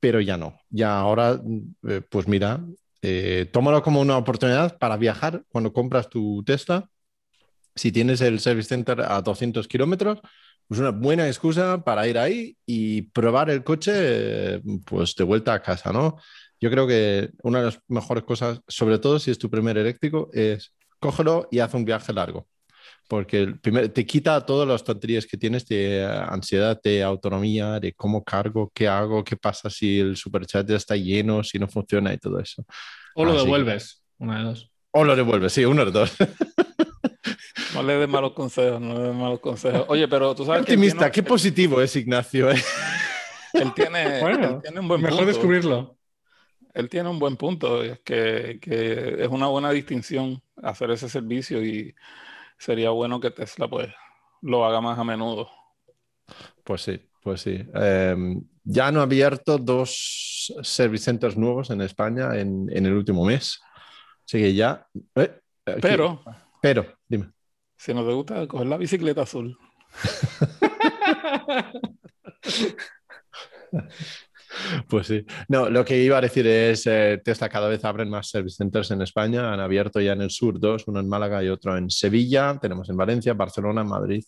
pero 0.00 0.20
ya 0.20 0.36
no. 0.36 0.58
Ya 0.70 0.98
ahora, 0.98 1.40
eh, 1.88 2.02
pues 2.08 2.28
mira, 2.28 2.64
eh, 3.02 3.48
tómalo 3.52 3.82
como 3.82 4.00
una 4.00 4.16
oportunidad 4.18 4.78
para 4.78 4.96
viajar 4.96 5.44
cuando 5.48 5.72
compras 5.72 6.08
tu 6.08 6.42
Tesla. 6.44 6.88
Si 7.76 7.92
tienes 7.92 8.20
el 8.22 8.40
service 8.40 8.68
center 8.70 9.00
a 9.02 9.22
200 9.22 9.68
kilómetros, 9.68 10.20
pues 10.68 10.80
una 10.80 10.90
buena 10.90 11.28
excusa 11.28 11.84
para 11.84 12.08
ir 12.08 12.18
ahí 12.18 12.56
y 12.66 13.02
probar 13.02 13.50
el 13.50 13.64
coche, 13.64 14.60
pues 14.86 15.14
de 15.16 15.24
vuelta 15.24 15.54
a 15.54 15.62
casa, 15.62 15.92
¿no? 15.92 16.18
Yo 16.60 16.70
creo 16.70 16.86
que 16.86 17.30
una 17.42 17.60
de 17.60 17.66
las 17.66 17.80
mejores 17.88 18.24
cosas, 18.24 18.60
sobre 18.66 18.98
todo 18.98 19.18
si 19.18 19.30
es 19.30 19.38
tu 19.38 19.48
primer 19.50 19.78
eléctrico, 19.78 20.28
es 20.32 20.74
cógelo 20.98 21.48
y 21.50 21.60
haz 21.60 21.72
un 21.74 21.84
viaje 21.84 22.12
largo. 22.12 22.46
Porque 23.08 23.40
el 23.40 23.58
primer- 23.60 23.88
te 23.88 24.04
quita 24.04 24.44
todas 24.44 24.68
las 24.68 24.84
tonterías 24.84 25.24
que 25.24 25.38
tienes 25.38 25.66
de 25.66 26.00
eh, 26.02 26.04
ansiedad, 26.06 26.78
de 26.82 27.02
autonomía, 27.02 27.80
de 27.80 27.92
cómo 27.94 28.22
cargo, 28.22 28.70
qué 28.74 28.86
hago, 28.88 29.24
qué 29.24 29.36
pasa 29.36 29.70
si 29.70 29.98
el 30.00 30.16
superchat 30.16 30.68
ya 30.68 30.76
está 30.76 30.94
lleno, 30.96 31.42
si 31.42 31.58
no 31.58 31.68
funciona 31.68 32.12
y 32.12 32.18
todo 32.18 32.38
eso. 32.38 32.64
O 33.14 33.24
lo 33.24 33.30
Así 33.30 33.38
que- 33.38 33.44
devuelves, 33.44 34.02
una 34.18 34.38
de 34.38 34.44
dos. 34.44 34.70
O 34.90 35.04
lo 35.04 35.14
devuelves, 35.16 35.52
sí, 35.52 35.64
uno 35.64 35.84
de 35.84 35.90
dos. 35.92 36.12
No 37.74 37.82
le 37.82 37.94
des 37.98 38.08
malos 38.08 38.32
consejos, 38.32 38.80
no 38.80 38.94
le 38.94 39.00
des 39.08 39.14
malos 39.14 39.40
consejos. 39.40 39.84
Oye, 39.88 40.08
pero 40.08 40.34
tú 40.34 40.42
Qué 40.42 40.46
sabes 40.46 40.66
que 40.66 40.72
él 40.72 40.78
optimista, 40.78 40.98
tiene- 40.98 41.12
qué 41.12 41.22
positivo 41.22 41.80
es 41.80 41.94
Ignacio. 41.96 42.50
¿eh? 42.50 42.60
él 43.54 43.72
tiene, 43.74 44.20
Bueno, 44.20 44.48
él 44.56 44.62
tiene 44.62 44.80
un 44.80 44.88
buen 44.88 45.00
Mejor 45.00 45.18
punto. 45.18 45.32
descubrirlo. 45.32 45.97
Él 46.78 46.88
tiene 46.88 47.08
un 47.08 47.18
buen 47.18 47.36
punto, 47.36 47.82
es 47.82 47.98
que, 48.00 48.60
que 48.62 49.24
es 49.24 49.28
una 49.28 49.48
buena 49.48 49.72
distinción 49.72 50.40
hacer 50.62 50.92
ese 50.92 51.08
servicio 51.08 51.64
y 51.64 51.92
sería 52.56 52.90
bueno 52.90 53.18
que 53.20 53.32
Tesla 53.32 53.68
pues 53.68 53.88
lo 54.42 54.64
haga 54.64 54.80
más 54.80 54.96
a 54.96 55.02
menudo. 55.02 55.50
Pues 56.62 56.82
sí, 56.82 57.00
pues 57.20 57.40
sí. 57.40 57.66
Eh, 57.74 58.16
ya 58.62 58.86
han 58.86 58.96
abierto 58.96 59.58
dos 59.58 60.54
service 60.62 61.04
centers 61.04 61.36
nuevos 61.36 61.70
en 61.70 61.80
España 61.80 62.38
en, 62.38 62.68
en 62.70 62.86
el 62.86 62.92
último 62.92 63.24
mes. 63.24 63.60
Así 64.24 64.38
que 64.38 64.54
ya. 64.54 64.86
eh, 65.16 65.40
Pero 65.82 66.22
Pero, 66.62 66.86
dime. 67.08 67.32
si 67.76 67.92
no 67.92 68.06
te 68.06 68.12
gusta 68.12 68.46
coger 68.46 68.68
la 68.68 68.76
bicicleta 68.76 69.22
azul, 69.22 69.58
Pues 74.88 75.06
sí. 75.06 75.24
No, 75.48 75.68
lo 75.70 75.84
que 75.84 76.02
iba 76.02 76.18
a 76.18 76.20
decir 76.20 76.46
es, 76.46 76.86
eh, 76.86 77.20
Tesla 77.24 77.48
cada 77.48 77.68
vez 77.68 77.84
abren 77.84 78.08
más 78.10 78.28
service 78.28 78.56
centers 78.56 78.90
en 78.90 79.02
España. 79.02 79.52
Han 79.52 79.60
abierto 79.60 80.00
ya 80.00 80.12
en 80.12 80.22
el 80.22 80.30
sur 80.30 80.58
dos, 80.58 80.86
uno 80.88 81.00
en 81.00 81.08
Málaga 81.08 81.42
y 81.42 81.48
otro 81.48 81.76
en 81.76 81.90
Sevilla. 81.90 82.58
Tenemos 82.60 82.88
en 82.90 82.96
Valencia, 82.96 83.34
Barcelona, 83.34 83.84
Madrid. 83.84 84.24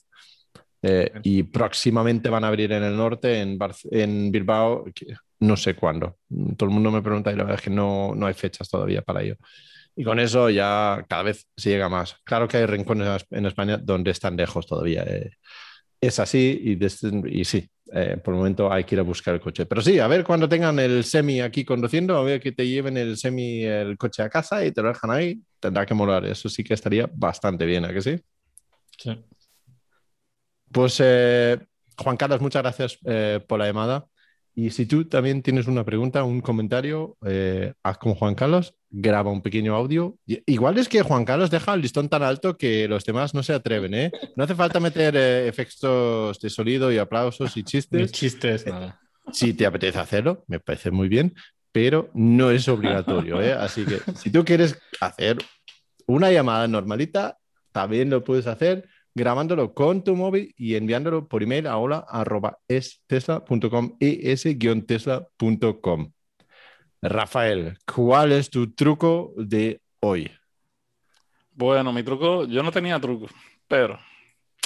Eh, 0.82 1.12
y 1.24 1.42
próximamente 1.42 2.30
van 2.30 2.44
a 2.44 2.48
abrir 2.48 2.72
en 2.72 2.82
el 2.82 2.96
norte, 2.96 3.40
en, 3.40 3.58
Bar- 3.58 3.74
en 3.90 4.32
Bilbao, 4.32 4.86
que 4.94 5.14
no 5.40 5.56
sé 5.56 5.74
cuándo. 5.74 6.16
Todo 6.56 6.68
el 6.68 6.74
mundo 6.74 6.90
me 6.90 7.02
pregunta 7.02 7.30
y 7.30 7.36
la 7.36 7.44
verdad 7.44 7.58
es 7.58 7.64
que 7.64 7.70
no, 7.70 8.14
no 8.14 8.26
hay 8.26 8.34
fechas 8.34 8.68
todavía 8.68 9.02
para 9.02 9.22
ello. 9.22 9.36
Y 9.94 10.04
con 10.04 10.18
eso 10.20 10.48
ya 10.48 11.04
cada 11.08 11.22
vez 11.24 11.46
se 11.56 11.70
llega 11.70 11.88
más. 11.90 12.16
Claro 12.24 12.48
que 12.48 12.56
hay 12.56 12.64
rincones 12.66 13.26
en 13.30 13.44
España 13.44 13.76
donde 13.76 14.12
están 14.12 14.36
lejos 14.36 14.66
todavía. 14.66 15.02
eh. 15.02 15.32
Es 16.00 16.18
así 16.18 16.58
y, 16.64 16.74
desde- 16.76 17.10
y 17.30 17.44
sí, 17.44 17.68
eh, 17.92 18.16
por 18.24 18.32
el 18.34 18.38
momento 18.38 18.72
hay 18.72 18.84
que 18.84 18.94
ir 18.94 19.00
a 19.00 19.02
buscar 19.02 19.34
el 19.34 19.40
coche. 19.40 19.66
Pero 19.66 19.82
sí, 19.82 19.98
a 19.98 20.06
ver 20.06 20.24
cuando 20.24 20.48
tengan 20.48 20.78
el 20.78 21.04
semi 21.04 21.40
aquí 21.40 21.64
conduciendo, 21.64 22.16
a 22.16 22.22
ver 22.22 22.40
que 22.40 22.52
te 22.52 22.66
lleven 22.66 22.96
el 22.96 23.16
semi, 23.18 23.64
el 23.64 23.98
coche 23.98 24.22
a 24.22 24.30
casa 24.30 24.64
y 24.64 24.72
te 24.72 24.80
lo 24.82 24.88
dejan 24.88 25.10
ahí, 25.10 25.40
tendrá 25.58 25.84
que 25.84 25.92
molar. 25.94 26.24
Eso 26.24 26.48
sí 26.48 26.64
que 26.64 26.72
estaría 26.74 27.08
bastante 27.12 27.66
bien, 27.66 27.84
¿a 27.84 27.92
que 27.92 28.00
sí? 28.00 28.18
Sí. 28.98 29.24
Pues 30.72 31.00
eh, 31.02 31.58
Juan 31.98 32.16
Carlos, 32.16 32.40
muchas 32.40 32.62
gracias 32.62 32.98
eh, 33.04 33.40
por 33.46 33.58
la 33.58 33.66
llamada. 33.66 34.06
Y 34.60 34.68
si 34.72 34.84
tú 34.84 35.06
también 35.06 35.40
tienes 35.40 35.68
una 35.68 35.84
pregunta, 35.86 36.22
un 36.22 36.42
comentario, 36.42 37.16
eh, 37.24 37.72
haz 37.82 37.96
como 37.96 38.14
Juan 38.14 38.34
Carlos, 38.34 38.74
graba 38.90 39.30
un 39.30 39.40
pequeño 39.40 39.74
audio. 39.74 40.18
Igual 40.26 40.76
es 40.76 40.86
que 40.86 41.00
Juan 41.00 41.24
Carlos 41.24 41.50
deja 41.50 41.72
el 41.72 41.80
listón 41.80 42.10
tan 42.10 42.22
alto 42.22 42.58
que 42.58 42.86
los 42.86 43.02
demás 43.06 43.32
no 43.32 43.42
se 43.42 43.54
atreven, 43.54 43.94
¿eh? 43.94 44.12
No 44.36 44.44
hace 44.44 44.54
falta 44.54 44.78
meter 44.78 45.16
eh, 45.16 45.48
efectos 45.48 46.38
de 46.40 46.50
sonido 46.50 46.92
y 46.92 46.98
aplausos 46.98 47.56
y 47.56 47.60
Ni 47.60 47.64
chistes. 47.64 48.12
chistes, 48.12 48.66
nada. 48.66 49.00
Si 49.32 49.54
te 49.54 49.64
apetece 49.64 49.98
hacerlo, 49.98 50.44
me 50.46 50.60
parece 50.60 50.90
muy 50.90 51.08
bien, 51.08 51.34
pero 51.72 52.10
no 52.12 52.50
es 52.50 52.68
obligatorio, 52.68 53.40
¿eh? 53.40 53.54
Así 53.54 53.86
que 53.86 54.00
si 54.14 54.30
tú 54.30 54.44
quieres 54.44 54.78
hacer 55.00 55.38
una 56.06 56.30
llamada 56.30 56.68
normalita, 56.68 57.38
también 57.72 58.10
lo 58.10 58.22
puedes 58.24 58.46
hacer 58.46 58.86
grabándolo 59.14 59.74
con 59.74 60.02
tu 60.04 60.14
móvil 60.16 60.54
y 60.56 60.74
enviándolo 60.76 61.26
por 61.28 61.42
email 61.42 61.66
a 61.66 61.76
hola 61.78 62.04
arroba 62.08 62.58
estesla.com 62.68 63.96
es-tesla.com. 64.00 66.12
Rafael, 67.02 67.78
¿cuál 67.86 68.32
es 68.32 68.50
tu 68.50 68.72
truco 68.74 69.32
de 69.36 69.80
hoy? 70.00 70.30
bueno, 71.52 71.92
mi 71.92 72.02
truco, 72.02 72.46
yo 72.46 72.62
no 72.62 72.72
tenía 72.72 72.98
truco, 72.98 73.26
pero 73.68 73.98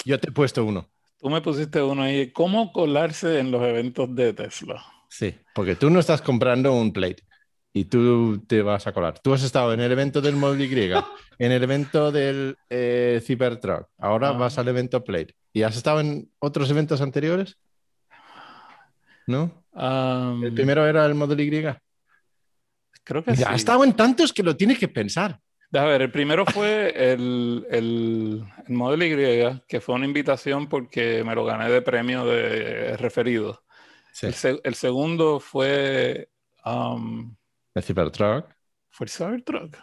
Yo 0.04 0.18
te 0.20 0.28
he 0.28 0.32
puesto 0.32 0.64
uno. 0.64 0.88
tú 1.18 1.28
me 1.28 1.40
pusiste 1.40 1.82
uno 1.82 2.02
ahí, 2.02 2.30
¿cómo 2.30 2.72
colarse 2.72 3.40
en 3.40 3.50
los 3.50 3.62
eventos 3.62 4.14
de 4.14 4.32
Tesla? 4.32 4.84
Sí, 5.08 5.34
porque 5.54 5.74
tú 5.74 5.90
no 5.90 5.98
estás 6.00 6.22
comprando 6.22 6.72
un 6.72 6.92
plate 6.92 7.22
y 7.76 7.86
tú 7.86 8.38
te 8.46 8.62
vas 8.62 8.86
a 8.86 8.92
colar. 8.92 9.18
Tú 9.18 9.34
has 9.34 9.42
estado 9.42 9.72
en 9.74 9.80
el 9.80 9.90
evento 9.92 10.20
del 10.22 10.36
Model 10.36 10.62
Y, 10.62 10.92
en 11.38 11.52
el 11.52 11.62
evento 11.62 12.10
del 12.12 12.56
eh, 12.70 13.20
Cybertruck, 13.22 13.88
ahora 13.98 14.28
Ah. 14.28 14.32
vas 14.32 14.56
al 14.58 14.68
evento 14.68 15.02
plate. 15.04 15.34
¿Y 15.52 15.62
has 15.62 15.76
estado 15.76 16.00
en 16.00 16.30
otros 16.38 16.70
eventos 16.70 17.00
anteriores? 17.00 17.58
¿No? 19.26 19.64
El 20.42 20.52
primero 20.54 20.86
era 20.86 21.04
el 21.06 21.14
Model 21.14 21.40
Y. 21.40 21.50
creo 23.02 23.24
que 23.24 23.34
Ya 23.34 23.50
ha 23.50 23.54
estado 23.54 23.82
en 23.84 23.94
tantos 23.94 24.32
que 24.32 24.42
lo 24.42 24.56
tienes 24.56 24.78
que 24.78 24.88
pensar. 24.88 25.40
Déjame 25.70 25.92
ver, 25.92 26.02
el 26.02 26.12
primero 26.12 26.46
fue 26.46 27.12
el, 27.12 27.66
el, 27.70 28.44
el 28.68 28.74
Model 28.74 29.02
Y, 29.02 29.60
que 29.66 29.80
fue 29.80 29.96
una 29.96 30.04
invitación 30.06 30.68
porque 30.68 31.24
me 31.24 31.34
lo 31.34 31.44
gané 31.44 31.68
de 31.70 31.82
premio 31.82 32.24
de 32.24 32.96
referido. 32.98 33.64
Sí, 34.12 34.26
El, 34.44 34.60
el 34.62 34.74
segundo 34.76 35.40
fue, 35.40 36.28
um, 36.64 37.34
el 37.74 37.82
Cybertruck. 37.82 38.46
¿fue 38.90 39.06
el 39.06 39.10
Cybertruck? 39.10 39.76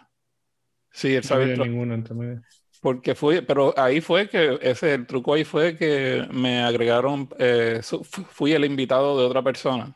Sí, 0.92 1.16
el 1.16 1.24
No 1.24 1.36
había 1.36 1.48
Cybertruck. 1.48 1.68
ninguno 1.68 1.94
entre 1.94 2.14
medio. 2.16 2.42
Porque 2.82 3.14
fue, 3.16 3.42
pero 3.44 3.74
ahí 3.78 4.02
fue 4.02 4.28
que, 4.28 4.58
ese, 4.62 4.94
el 4.96 5.06
truco 5.06 5.34
ahí 5.34 5.44
fue 5.44 5.78
que 5.78 6.28
me 6.32 6.62
agregaron, 6.64 7.30
eh, 7.38 7.82
fui 8.30 8.54
el 8.54 8.66
invitado 8.66 9.20
de 9.20 9.26
otra 9.26 9.44
persona. 9.44 9.96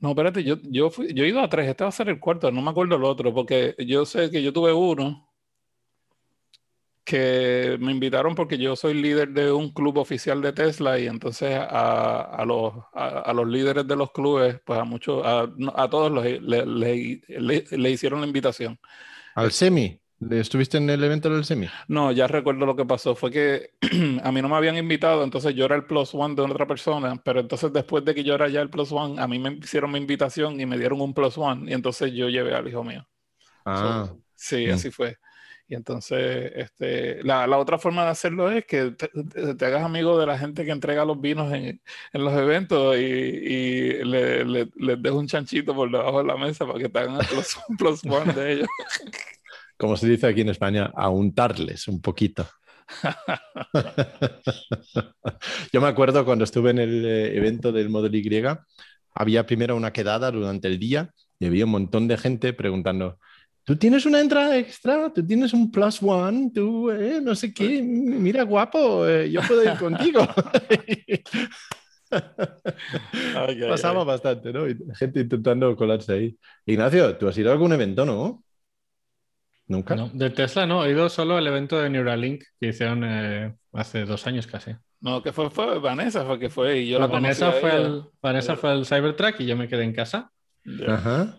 No, 0.00 0.10
espérate, 0.10 0.42
yo, 0.44 0.56
yo, 0.62 0.90
fui, 0.90 1.12
yo 1.14 1.24
he 1.24 1.28
ido 1.28 1.40
a 1.40 1.48
tres, 1.48 1.68
este 1.68 1.84
va 1.84 1.88
a 1.88 1.92
ser 1.92 2.08
el 2.08 2.20
cuarto, 2.20 2.50
no 2.50 2.62
me 2.62 2.70
acuerdo 2.70 2.96
el 2.96 3.04
otro, 3.04 3.32
porque 3.34 3.74
yo 3.78 4.04
sé 4.06 4.30
que 4.30 4.42
yo 4.42 4.52
tuve 4.52 4.72
uno 4.72 5.28
que 7.06 7.78
me 7.80 7.92
invitaron 7.92 8.34
porque 8.36 8.58
yo 8.58 8.76
soy 8.76 8.94
líder 8.94 9.30
de 9.32 9.52
un 9.52 9.72
club 9.72 9.98
oficial 9.98 10.42
de 10.42 10.52
Tesla 10.54 10.98
y 11.00 11.06
entonces 11.08 11.56
a, 11.58 12.22
a 12.22 12.46
los, 12.46 12.74
a, 12.94 13.20
a 13.20 13.34
los 13.34 13.48
líderes 13.48 13.88
de 13.88 13.96
los 13.96 14.12
clubes, 14.12 14.60
pues 14.66 14.80
a 14.80 14.84
muchos, 14.84 15.24
a, 15.26 15.48
a 15.76 15.90
todos 15.90 16.12
los, 16.12 16.24
le, 16.26 16.40
le- 16.66 17.22
le- 17.28 17.64
le 17.70 17.90
hicieron 17.92 18.20
la 18.22 18.28
invitación. 18.28 18.78
Al 19.34 19.52
semi. 19.52 20.00
¿Estuviste 20.30 20.78
en 20.78 20.90
el 20.90 21.04
evento 21.04 21.30
del 21.30 21.44
semi? 21.44 21.72
No, 21.88 22.12
ya 22.12 22.26
recuerdo 22.26 22.66
lo 22.66 22.76
que 22.76 22.84
pasó. 22.84 23.14
Fue 23.14 23.30
que 23.30 23.70
a 24.22 24.32
mí 24.32 24.42
no 24.42 24.48
me 24.48 24.56
habían 24.56 24.76
invitado, 24.76 25.22
entonces 25.24 25.54
yo 25.54 25.64
era 25.64 25.76
el 25.76 25.84
plus 25.86 26.14
one 26.14 26.34
de 26.34 26.42
otra 26.42 26.66
persona, 26.66 27.16
pero 27.24 27.40
entonces 27.40 27.72
después 27.72 28.04
de 28.04 28.14
que 28.14 28.24
yo 28.24 28.34
era 28.34 28.48
ya 28.48 28.60
el 28.60 28.70
plus 28.70 28.92
one, 28.92 29.20
a 29.20 29.26
mí 29.28 29.38
me 29.38 29.52
hicieron 29.54 29.92
mi 29.92 29.98
invitación 29.98 30.60
y 30.60 30.66
me 30.66 30.78
dieron 30.78 31.00
un 31.00 31.14
plus 31.14 31.36
one, 31.38 31.70
y 31.70 31.74
entonces 31.74 32.12
yo 32.12 32.28
llevé 32.28 32.54
al 32.54 32.68
hijo 32.68 32.82
mío. 32.84 33.06
Ah, 33.64 34.14
Sí, 34.34 34.68
Mm. 34.68 34.70
así 34.70 34.90
fue. 34.90 35.16
Y 35.68 35.74
entonces, 35.74 36.52
este, 36.54 37.22
la, 37.24 37.46
la 37.48 37.58
otra 37.58 37.76
forma 37.78 38.04
de 38.04 38.10
hacerlo 38.10 38.50
es 38.52 38.64
que 38.66 38.92
te, 38.92 39.08
te- 39.56 39.64
hagas 39.66 39.82
amigo 39.82 40.16
de 40.18 40.24
la 40.26 40.38
gente 40.38 40.64
que 40.64 40.70
entrega 40.70 41.04
los 41.04 41.20
vinos 41.20 41.52
en, 41.52 41.80
en 42.12 42.24
los 42.24 42.32
eventos 42.34 42.96
y, 42.96 43.00
y 43.00 44.04
le, 44.04 44.44
le- 44.44 44.68
les 44.76 45.02
des 45.02 45.12
un 45.12 45.26
chanchito 45.26 45.74
por 45.74 45.90
debajo 45.90 46.18
de 46.18 46.24
la 46.28 46.36
mesa 46.36 46.66
para 46.66 46.78
que 46.78 46.88
te 46.88 46.98
hagan 47.00 47.26
plus, 47.26 47.56
plus 47.78 48.04
one 48.04 48.32
de 48.32 48.52
ellos. 48.52 48.68
como 49.76 49.96
se 49.96 50.08
dice 50.08 50.26
aquí 50.26 50.40
en 50.42 50.48
España, 50.50 50.90
a 50.94 51.08
untarles 51.10 51.88
un 51.88 52.00
poquito. 52.00 52.46
Yo 55.72 55.80
me 55.80 55.88
acuerdo 55.88 56.24
cuando 56.24 56.44
estuve 56.44 56.70
en 56.70 56.78
el 56.78 57.04
eh, 57.04 57.36
evento 57.36 57.72
del 57.72 57.88
Model 57.88 58.14
Y, 58.14 58.22
había 59.14 59.46
primero 59.46 59.76
una 59.76 59.92
quedada 59.92 60.30
durante 60.30 60.68
el 60.68 60.78
día 60.78 61.10
y 61.38 61.46
había 61.46 61.64
un 61.64 61.70
montón 61.72 62.08
de 62.08 62.16
gente 62.18 62.52
preguntando, 62.52 63.18
¿tú 63.66 63.76
tienes 63.76 64.06
una 64.06 64.20
entrada 64.20 64.56
extra? 64.58 65.12
¿Tú 65.12 65.26
tienes 65.26 65.52
un 65.52 65.70
plus 65.70 66.02
one? 66.02 66.52
¿Tú 66.54 66.90
eh, 66.90 67.20
no 67.22 67.34
sé 67.34 67.52
qué? 67.52 67.82
Mira, 67.82 68.44
guapo, 68.44 69.06
eh, 69.06 69.30
yo 69.30 69.42
puedo 69.42 69.62
ir 69.64 69.74
contigo. 69.78 70.26
Ay, 73.34 73.62
ay, 73.62 73.68
Pasaba 73.68 74.00
ay. 74.00 74.06
bastante, 74.06 74.52
¿no? 74.52 74.68
Y 74.68 74.76
gente 74.94 75.20
intentando 75.20 75.74
colarse 75.76 76.12
ahí. 76.12 76.38
Ignacio, 76.64 77.16
¿tú 77.18 77.28
has 77.28 77.36
ido 77.38 77.50
a 77.50 77.52
algún 77.52 77.72
evento, 77.72 78.04
no? 78.06 78.44
¿Nunca? 79.68 79.96
No, 79.96 80.08
de 80.12 80.30
Tesla 80.30 80.64
no, 80.66 80.84
he 80.84 80.92
ido 80.92 81.08
solo 81.08 81.36
al 81.36 81.46
evento 81.46 81.78
de 81.80 81.90
Neuralink 81.90 82.44
que 82.60 82.68
hicieron 82.68 83.02
eh, 83.04 83.56
hace 83.72 84.04
dos 84.04 84.26
años 84.26 84.46
casi. 84.46 84.72
No, 85.00 85.22
que 85.22 85.32
fue, 85.32 85.50
fue 85.50 85.78
Vanessa, 85.80 86.24
fue 86.24 86.38
que 86.38 86.48
fue, 86.50 86.78
y 86.82 86.88
yo 86.90 87.00
La 87.00 87.06
la 87.06 87.10
conocí 87.10 87.42
Vanessa 87.42 87.52
fue, 87.60 87.70
ella. 87.76 87.86
al, 87.86 88.10
Vanessa 88.22 88.56
fue 88.56 88.70
al 88.70 88.86
Cybertruck 88.86 89.40
y 89.40 89.46
yo 89.46 89.56
me 89.56 89.68
quedé 89.68 89.82
en 89.84 89.92
casa 89.92 90.30
Ya. 90.64 90.94
Ajá. 90.94 91.36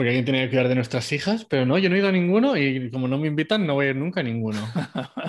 Porque 0.00 0.08
alguien 0.10 0.24
tenía 0.24 0.42
que 0.44 0.48
cuidar 0.50 0.68
de 0.68 0.74
nuestras 0.74 1.12
hijas, 1.12 1.44
pero 1.44 1.66
no, 1.66 1.76
yo 1.78 1.88
no 1.90 1.94
he 1.96 1.98
ido 1.98 2.08
a 2.08 2.12
ninguno 2.12 2.56
y 2.56 2.90
como 2.90 3.06
no 3.08 3.18
me 3.18 3.26
invitan 3.28 3.66
no 3.66 3.74
voy 3.74 3.86
a 3.86 3.90
ir 3.90 3.96
nunca 3.96 4.20
a 4.20 4.22
ninguno. 4.22 4.58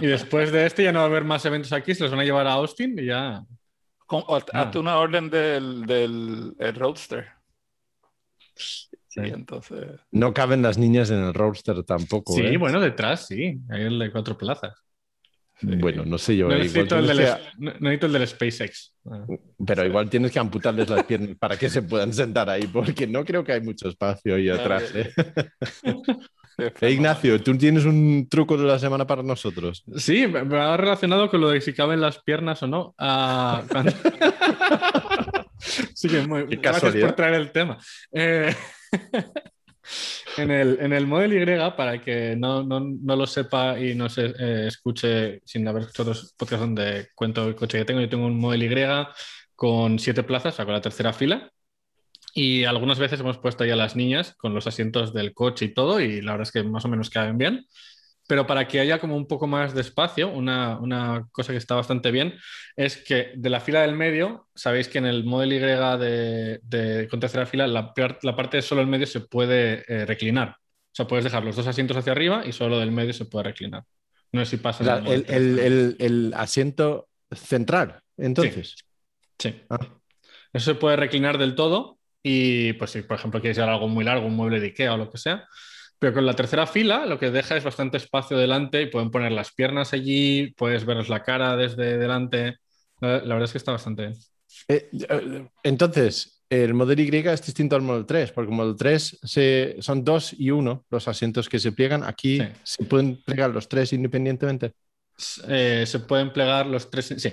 Y 0.02 0.06
después 0.08 0.52
de 0.52 0.66
este 0.66 0.84
ya 0.84 0.92
no 0.92 1.00
va 1.00 1.06
a 1.06 1.08
haber 1.08 1.24
más 1.26 1.44
eventos 1.46 1.74
aquí, 1.74 1.94
se 1.94 2.04
los 2.04 2.12
van 2.12 2.22
a 2.22 2.24
llevar 2.24 2.48
a 2.48 2.54
Austin 2.54 2.98
y 2.98 3.06
ya. 3.06 3.44
Con- 4.06 4.24
o- 4.28 4.38
Ah. 4.54 4.62
Hazte 4.62 4.80
una 4.80 4.98
orden 4.98 5.30
del, 5.30 5.86
del 5.86 6.54
el 6.60 6.76
Roadster. 6.76 7.28
Sí, 8.56 9.20
entonces. 9.20 10.00
No 10.12 10.34
caben 10.34 10.62
las 10.62 10.78
niñas 10.78 11.10
en 11.12 11.20
el 11.24 11.34
roadster 11.34 11.84
tampoco. 11.84 12.34
Sí, 12.34 12.42
¿eh? 12.44 12.58
bueno, 12.58 12.80
detrás 12.80 13.28
sí, 13.28 13.60
hay 13.70 13.82
el 13.84 14.00
de 14.00 14.12
cuatro 14.12 14.38
plazas. 14.38 14.74
Bueno, 15.62 16.04
no 16.06 16.18
sé 16.18 16.36
yo. 16.38 16.48
No 16.48 16.56
eh, 16.56 16.66
igual 16.66 16.88
necesito, 16.88 16.98
el 17.00 17.08
del, 17.08 17.18
que- 17.18 17.26
no- 17.58 17.72
no 17.72 17.80
necesito 17.82 18.06
el 18.08 18.14
del 18.14 18.28
SpaceX. 18.28 18.94
Ah. 19.06 19.26
pero 19.66 19.86
igual 19.86 20.10
tienes 20.10 20.32
que 20.32 20.40
amputarles 20.40 20.88
las 20.90 21.04
piernas 21.06 21.36
para 21.40 21.58
que 21.58 21.70
se 21.70 21.82
puedan 21.82 22.14
sentar 22.14 22.50
ahí, 22.50 22.68
porque 22.68 23.08
no 23.08 23.26
creo 23.26 23.44
que 23.44 23.54
hay 23.54 23.62
mucho 23.62 23.90
espacio 23.90 24.36
ahí 24.36 24.50
atrás. 24.50 24.84
eh, 24.96 25.12
Ignacio, 26.92 27.42
¿tú 27.42 27.58
tienes 27.58 27.86
un 27.86 28.28
truco 28.30 28.56
de 28.58 28.66
la 28.66 28.78
semana 28.78 29.08
para 29.08 29.24
nosotros? 29.24 29.84
Sí, 29.98 30.28
me 30.28 30.58
ha 30.60 30.78
relacionado 30.78 31.30
con 31.30 31.42
lo 31.42 31.50
de 31.50 31.62
si 31.62 31.74
caben 31.74 32.02
las 32.02 32.20
piernas 32.22 32.62
o 32.64 32.68
no. 32.68 32.94
Cuando- 32.98 33.92
sí 35.58 36.08
que 36.10 36.22
muy 36.28 36.48
Qué 36.48 36.58
gracias 36.58 36.96
por 36.96 37.14
traer 37.14 37.36
el 37.36 37.52
tema. 37.52 37.78
Eh, 38.14 38.54
en, 40.38 40.52
el, 40.52 40.78
en 40.82 40.94
el 40.94 41.08
Model 41.08 41.34
Y, 41.34 41.76
para 41.76 42.02
que 42.02 42.36
no, 42.36 42.64
no, 42.64 42.80
no 42.80 43.16
lo 43.16 43.28
sepa 43.28 43.80
y 43.80 43.96
no 43.96 44.10
se 44.10 44.26
eh, 44.38 44.68
escuche 44.68 45.42
sin 45.46 45.68
haber 45.68 45.84
escuchado 45.84 46.12
otros 46.12 46.34
podcasts 46.38 46.66
donde 46.66 47.08
cuento 47.16 47.48
el 47.48 47.56
coche 47.56 47.80
que 47.80 47.86
tengo, 47.86 48.02
yo 48.02 48.10
tengo 48.10 48.26
un 48.26 48.40
Model 48.40 48.64
Y 48.64 48.70
con 49.56 50.00
siete 50.00 50.24
plazas, 50.24 50.54
o 50.54 50.56
sea, 50.58 50.66
con 50.66 50.74
la 50.74 50.82
tercera 50.82 51.14
fila. 51.14 51.52
Y 52.34 52.64
algunas 52.64 52.98
veces 52.98 53.20
hemos 53.20 53.38
puesto 53.38 53.64
ahí 53.64 53.72
a 53.72 53.76
las 53.76 53.96
niñas 53.96 54.36
con 54.38 54.54
los 54.54 54.66
asientos 54.68 55.14
del 55.14 55.34
coche 55.34 55.66
y 55.66 55.74
todo, 55.74 56.00
y 56.00 56.22
la 56.22 56.32
verdad 56.32 56.48
es 56.48 56.52
que 56.52 56.64
más 56.64 56.86
o 56.86 56.88
menos 56.88 57.10
caben 57.10 57.38
bien. 57.38 57.66
Pero 58.32 58.48
para 58.48 58.66
que 58.66 58.80
haya 58.80 58.98
como 58.98 59.18
un 59.18 59.28
poco 59.28 59.46
más 59.46 59.74
de 59.74 59.82
espacio, 59.82 60.30
una, 60.30 60.80
una 60.80 61.28
cosa 61.34 61.52
que 61.52 61.58
está 61.58 61.76
bastante 61.76 62.12
bien 62.12 62.34
es 62.78 62.96
que 62.96 63.34
de 63.36 63.50
la 63.50 63.60
fila 63.60 63.82
del 63.82 63.94
medio, 63.94 64.48
sabéis 64.56 64.88
que 64.88 65.00
en 65.00 65.06
el 65.06 65.26
Model 65.26 65.52
Y 65.52 65.60
de, 65.60 66.62
de- 66.64 67.10
con 67.10 67.20
tercera 67.20 67.46
fila, 67.46 67.68
la, 67.68 67.94
la 68.22 68.36
parte 68.38 68.56
de 68.56 68.62
solo 68.64 68.80
el 68.80 68.88
medio 68.88 69.06
se 69.06 69.20
puede 69.20 69.84
eh, 69.86 70.06
reclinar. 70.06 70.48
O 70.52 70.94
sea, 70.94 71.08
puedes 71.08 71.26
dejar 71.26 71.44
los 71.44 71.58
dos 71.58 71.68
asientos 71.68 71.98
hacia 71.98 72.14
arriba 72.14 72.44
y 72.46 72.54
solo 72.54 72.80
del 72.80 72.94
medio 72.94 73.12
se 73.12 73.26
puede 73.26 73.44
reclinar. 73.50 73.84
No 74.32 74.46
sé 74.46 74.52
si 74.52 74.58
pasa. 74.64 74.82
O 74.82 74.86
sea, 74.86 75.14
el, 75.14 75.26
3 75.26 75.38
el- 75.38 75.60
el- 75.60 75.96
el 76.00 76.34
asiento 76.34 77.10
central, 77.34 78.00
entonces. 78.16 78.76
Sí. 79.40 79.62
Ah. 79.70 79.78
Eso 80.54 80.72
se 80.72 80.76
puede 80.80 80.96
reclinar 80.96 81.38
del 81.38 81.54
todo 81.54 82.00
y, 82.24 82.72
pues, 82.76 82.92
si 82.92 83.02
por 83.02 83.18
ejemplo 83.18 83.42
quieres 83.42 83.58
llevar 83.58 83.74
algo 83.74 83.90
muy 83.90 84.06
largo, 84.06 84.26
un 84.26 84.38
mueble 84.38 84.62
de 84.62 84.68
Ikea 84.68 84.94
o 84.94 84.98
lo 84.98 85.12
que 85.12 85.18
sea. 85.18 85.46
Pero 86.02 86.16
con 86.16 86.26
la 86.26 86.34
tercera 86.36 86.66
fila 86.66 87.06
lo 87.06 87.20
que 87.20 87.30
deja 87.30 87.56
es 87.56 87.64
bastante 87.64 87.98
espacio 87.98 88.36
delante 88.36 88.82
y 88.82 88.88
pueden 88.88 89.12
poner 89.12 89.32
las 89.32 89.52
piernas 89.54 89.94
allí, 89.94 90.52
puedes 90.58 90.84
veros 90.84 91.10
la 91.10 91.22
cara 91.22 91.56
desde 91.56 92.00
delante. 92.00 92.58
La, 93.00 93.20
la 93.20 93.36
verdad 93.36 93.44
es 93.44 93.52
que 93.52 93.60
está 93.60 93.72
bastante 93.74 94.08
bien. 94.08 94.18
Eh, 94.68 94.90
eh, 95.08 95.48
entonces, 95.62 96.44
el 96.50 96.74
Model 96.74 97.00
Y 97.02 97.16
es 97.16 97.46
distinto 97.46 97.76
al 97.76 97.84
Model 97.84 98.08
3, 98.08 98.32
porque 98.32 98.50
el 98.50 98.58
Model 98.58 98.76
3 98.76 99.20
se- 99.22 99.76
son 99.80 100.04
dos 100.04 100.34
y 100.34 100.50
uno 100.50 100.86
los 100.90 101.08
asientos 101.08 101.48
que 101.48 101.60
se 101.60 101.72
pliegan. 101.72 102.04
Aquí 102.04 102.40
Sí. 102.40 102.48
se 102.64 102.84
pueden 102.86 103.22
plegar 103.22 103.52
los 103.52 103.70
tres 103.70 103.94
independientemente. 103.94 104.74
Eh, 105.48 105.84
se 105.86 106.00
pueden 106.00 106.34
plegar 106.34 106.66
los 106.66 106.90
tres. 106.90 107.14
Sí, 107.16 107.32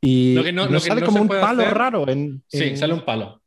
Y 0.00 0.34
Lo 0.36 0.42
que 0.42 0.52
no- 0.52 0.64
no 0.64 0.70
lo 0.72 0.80
que 0.80 0.88
sale 0.88 1.00
no 1.02 1.06
como 1.06 1.20
un 1.20 1.28
palo 1.28 1.62
hacer- 1.64 1.74
raro 1.74 2.08
en, 2.08 2.42
sí, 2.48 2.76
sale 2.78 2.94
un 2.94 3.04
palo. 3.04 3.42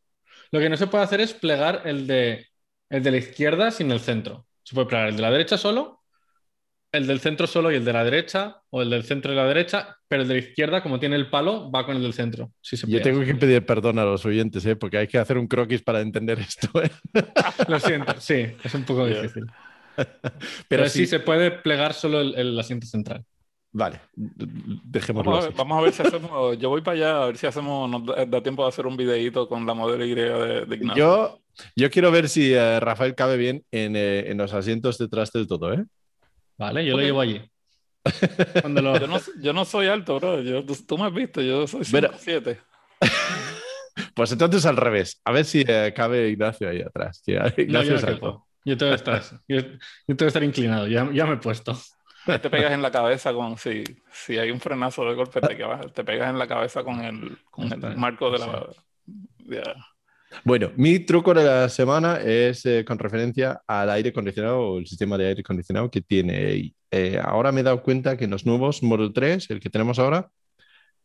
Lo 0.51 0.59
que 0.59 0.69
no 0.69 0.77
se 0.77 0.85
puede 0.85 1.03
hacer 1.03 1.21
es 1.21 1.33
plegar 1.33 1.81
el 1.85 2.05
de, 2.05 2.45
el 2.89 3.03
de 3.03 3.11
la 3.11 3.17
izquierda 3.17 3.71
sin 3.71 3.91
el 3.91 3.99
centro. 3.99 4.45
Se 4.63 4.73
puede 4.75 4.87
plegar 4.87 5.09
el 5.09 5.15
de 5.15 5.21
la 5.21 5.31
derecha 5.31 5.57
solo, 5.57 6.01
el 6.91 7.07
del 7.07 7.19
centro 7.19 7.45
solo 7.45 7.71
y 7.71 7.75
el 7.75 7.85
de 7.85 7.93
la 7.93 8.03
derecha, 8.03 8.61
o 8.69 8.81
el 8.81 8.89
del 8.89 9.03
centro 9.03 9.33
y 9.33 9.35
la 9.35 9.45
derecha, 9.45 9.97
pero 10.07 10.21
el 10.21 10.27
de 10.27 10.35
la 10.35 10.39
izquierda, 10.39 10.81
como 10.81 10.99
tiene 10.99 11.15
el 11.17 11.29
palo, 11.29 11.69
va 11.69 11.85
con 11.85 11.97
el 11.97 12.01
del 12.03 12.13
centro. 12.13 12.51
Sí 12.61 12.77
se 12.77 12.87
Yo 12.87 13.01
tengo 13.01 13.21
que 13.23 13.35
pedir 13.35 13.65
perdón 13.65 13.99
a 13.99 14.05
los 14.05 14.25
oyentes, 14.25 14.65
¿eh? 14.65 14.75
porque 14.75 14.97
hay 14.99 15.07
que 15.07 15.17
hacer 15.17 15.37
un 15.37 15.47
croquis 15.47 15.81
para 15.81 16.01
entender 16.01 16.39
esto. 16.39 16.69
¿eh? 16.81 16.89
Lo 17.67 17.79
siento, 17.79 18.13
sí, 18.19 18.47
es 18.63 18.73
un 18.73 18.83
poco 18.85 19.05
difícil. 19.05 19.45
Pero, 19.95 20.09
Pero, 20.67 20.89
sí, 20.89 20.99
sí 20.99 21.07
se 21.07 21.19
puede 21.19 21.51
plegar 21.51 21.93
solo 21.93 22.21
el, 22.21 22.35
el 22.35 22.59
asiento 22.59 22.87
central. 22.87 23.25
Vale, 23.71 23.99
dejémoslo 24.15 25.31
Vamos 25.31 25.35
a, 25.35 25.39
así. 25.39 25.47
ver, 25.49 25.57
vamos 25.57 25.77
a 25.77 25.81
ver 25.81 25.93
si 25.93 26.01
hacemos. 26.03 26.57
Yo 26.57 26.69
voy 26.69 26.81
para 26.81 26.95
allá 26.97 27.23
a 27.23 27.25
ver 27.27 27.37
si 27.37 27.45
hacemos. 27.47 27.89
Nos 27.89 28.05
da, 28.05 28.25
da 28.25 28.41
tiempo 28.43 28.63
de 28.63 28.69
hacer 28.69 28.85
un 28.87 28.95
videíto 28.95 29.47
con 29.49 29.65
la 29.65 29.73
modelo 29.73 30.05
Y 30.05 30.15
de, 30.15 30.65
de 30.65 30.75
Ignacio. 30.75 31.03
Yo, 31.03 31.44
yo 31.75 31.89
quiero 31.89 32.11
ver 32.11 32.29
si 32.29 32.53
eh, 32.53 32.79
Rafael 32.79 33.15
cabe 33.15 33.37
bien 33.37 33.63
en, 33.71 33.95
eh, 33.95 34.29
en 34.31 34.37
los 34.37 34.53
asientos 34.53 34.97
detrás 34.97 35.31
del 35.31 35.47
todo, 35.47 35.73
¿eh? 35.73 35.83
Vale, 36.57 36.85
yo 36.85 36.93
Ok. 36.95 36.99
lo 37.01 37.05
llevo 37.05 37.21
allí. 37.21 37.41
Cuando 38.61 38.81
lo- 38.81 38.99
Yo 38.99 39.07
no, 39.07 39.19
yo 39.41 39.51
no 39.53 39.65
soy 39.65 39.87
alto, 39.87 40.19
bro. 40.19 40.41
Yo, 40.41 40.63
tú, 40.65 40.75
tú 40.87 40.97
me 40.97 41.05
has 41.05 41.13
visto, 41.13 41.41
yo 41.41 41.65
soy 41.67 41.81
Pero- 41.91 42.11
5'7". 42.13 42.57
Pues 44.13 44.31
entonces 44.31 44.65
al 44.65 44.77
revés. 44.77 45.21
A 45.25 45.31
ver 45.31 45.45
si 45.45 45.63
eh, 45.67 45.93
cabe 45.95 46.29
Ignacio 46.29 46.69
ahí 46.69 46.81
atrás. 46.81 47.21
que 47.25 47.33
No, 47.35 47.47
Ignacio 47.57 47.89
yo 47.91 47.95
es 47.95 48.01
no 48.03 48.07
alto. 48.09 48.47
Yo 48.65 48.77
tengo 48.77 48.91
que 48.91 48.95
estar, 48.95 49.21
yo, 49.47 49.57
yo 49.57 49.67
tengo 50.07 50.17
que 50.17 50.25
estar 50.27 50.43
inclinado, 50.43 50.87
ya, 50.87 51.09
ya 51.13 51.25
me 51.25 51.33
he 51.35 51.37
puesto. 51.37 51.77
Te 52.25 52.49
pegas 52.49 52.71
en 52.71 52.81
la 52.81 52.89
cabeza 52.91 53.33
con. 53.33 53.57
Si, 53.57 53.83
si 54.11 54.37
hay 54.39 54.49
un 54.51 54.59
frenazo 54.59 55.05
de 55.05 55.13
golpe, 55.13 55.39
te, 55.41 55.55
te 55.93 56.03
pegas 56.03 56.29
en 56.29 56.39
la 56.39 56.47
cabeza 56.47 56.83
con 56.83 56.99
el, 57.05 57.37
con 57.51 57.71
el 57.71 57.97
marco 57.97 58.31
de 58.31 58.39
la. 58.39 58.67
ya. 59.45 59.75
Bueno, 60.43 60.71
mi 60.75 60.99
truco 60.99 61.33
de 61.33 61.43
la 61.43 61.69
semana 61.69 62.17
es 62.21 62.65
eh, 62.65 62.83
con 62.85 62.99
referencia 62.99 63.61
al 63.67 63.89
aire 63.89 64.09
acondicionado 64.09 64.59
o 64.59 64.77
el 64.79 64.87
sistema 64.87 65.17
de 65.17 65.27
aire 65.27 65.41
acondicionado 65.41 65.89
que 65.89 66.01
tiene. 66.01 66.73
Eh, 66.91 67.19
ahora 67.23 67.51
me 67.51 67.61
he 67.61 67.63
dado 67.63 67.81
cuenta 67.81 68.15
que 68.17 68.25
en 68.25 68.31
los 68.31 68.45
nuevos 68.45 68.83
Model 68.83 69.11
3, 69.13 69.49
el 69.49 69.59
que 69.59 69.69
tenemos 69.69 69.99
ahora, 69.99 70.29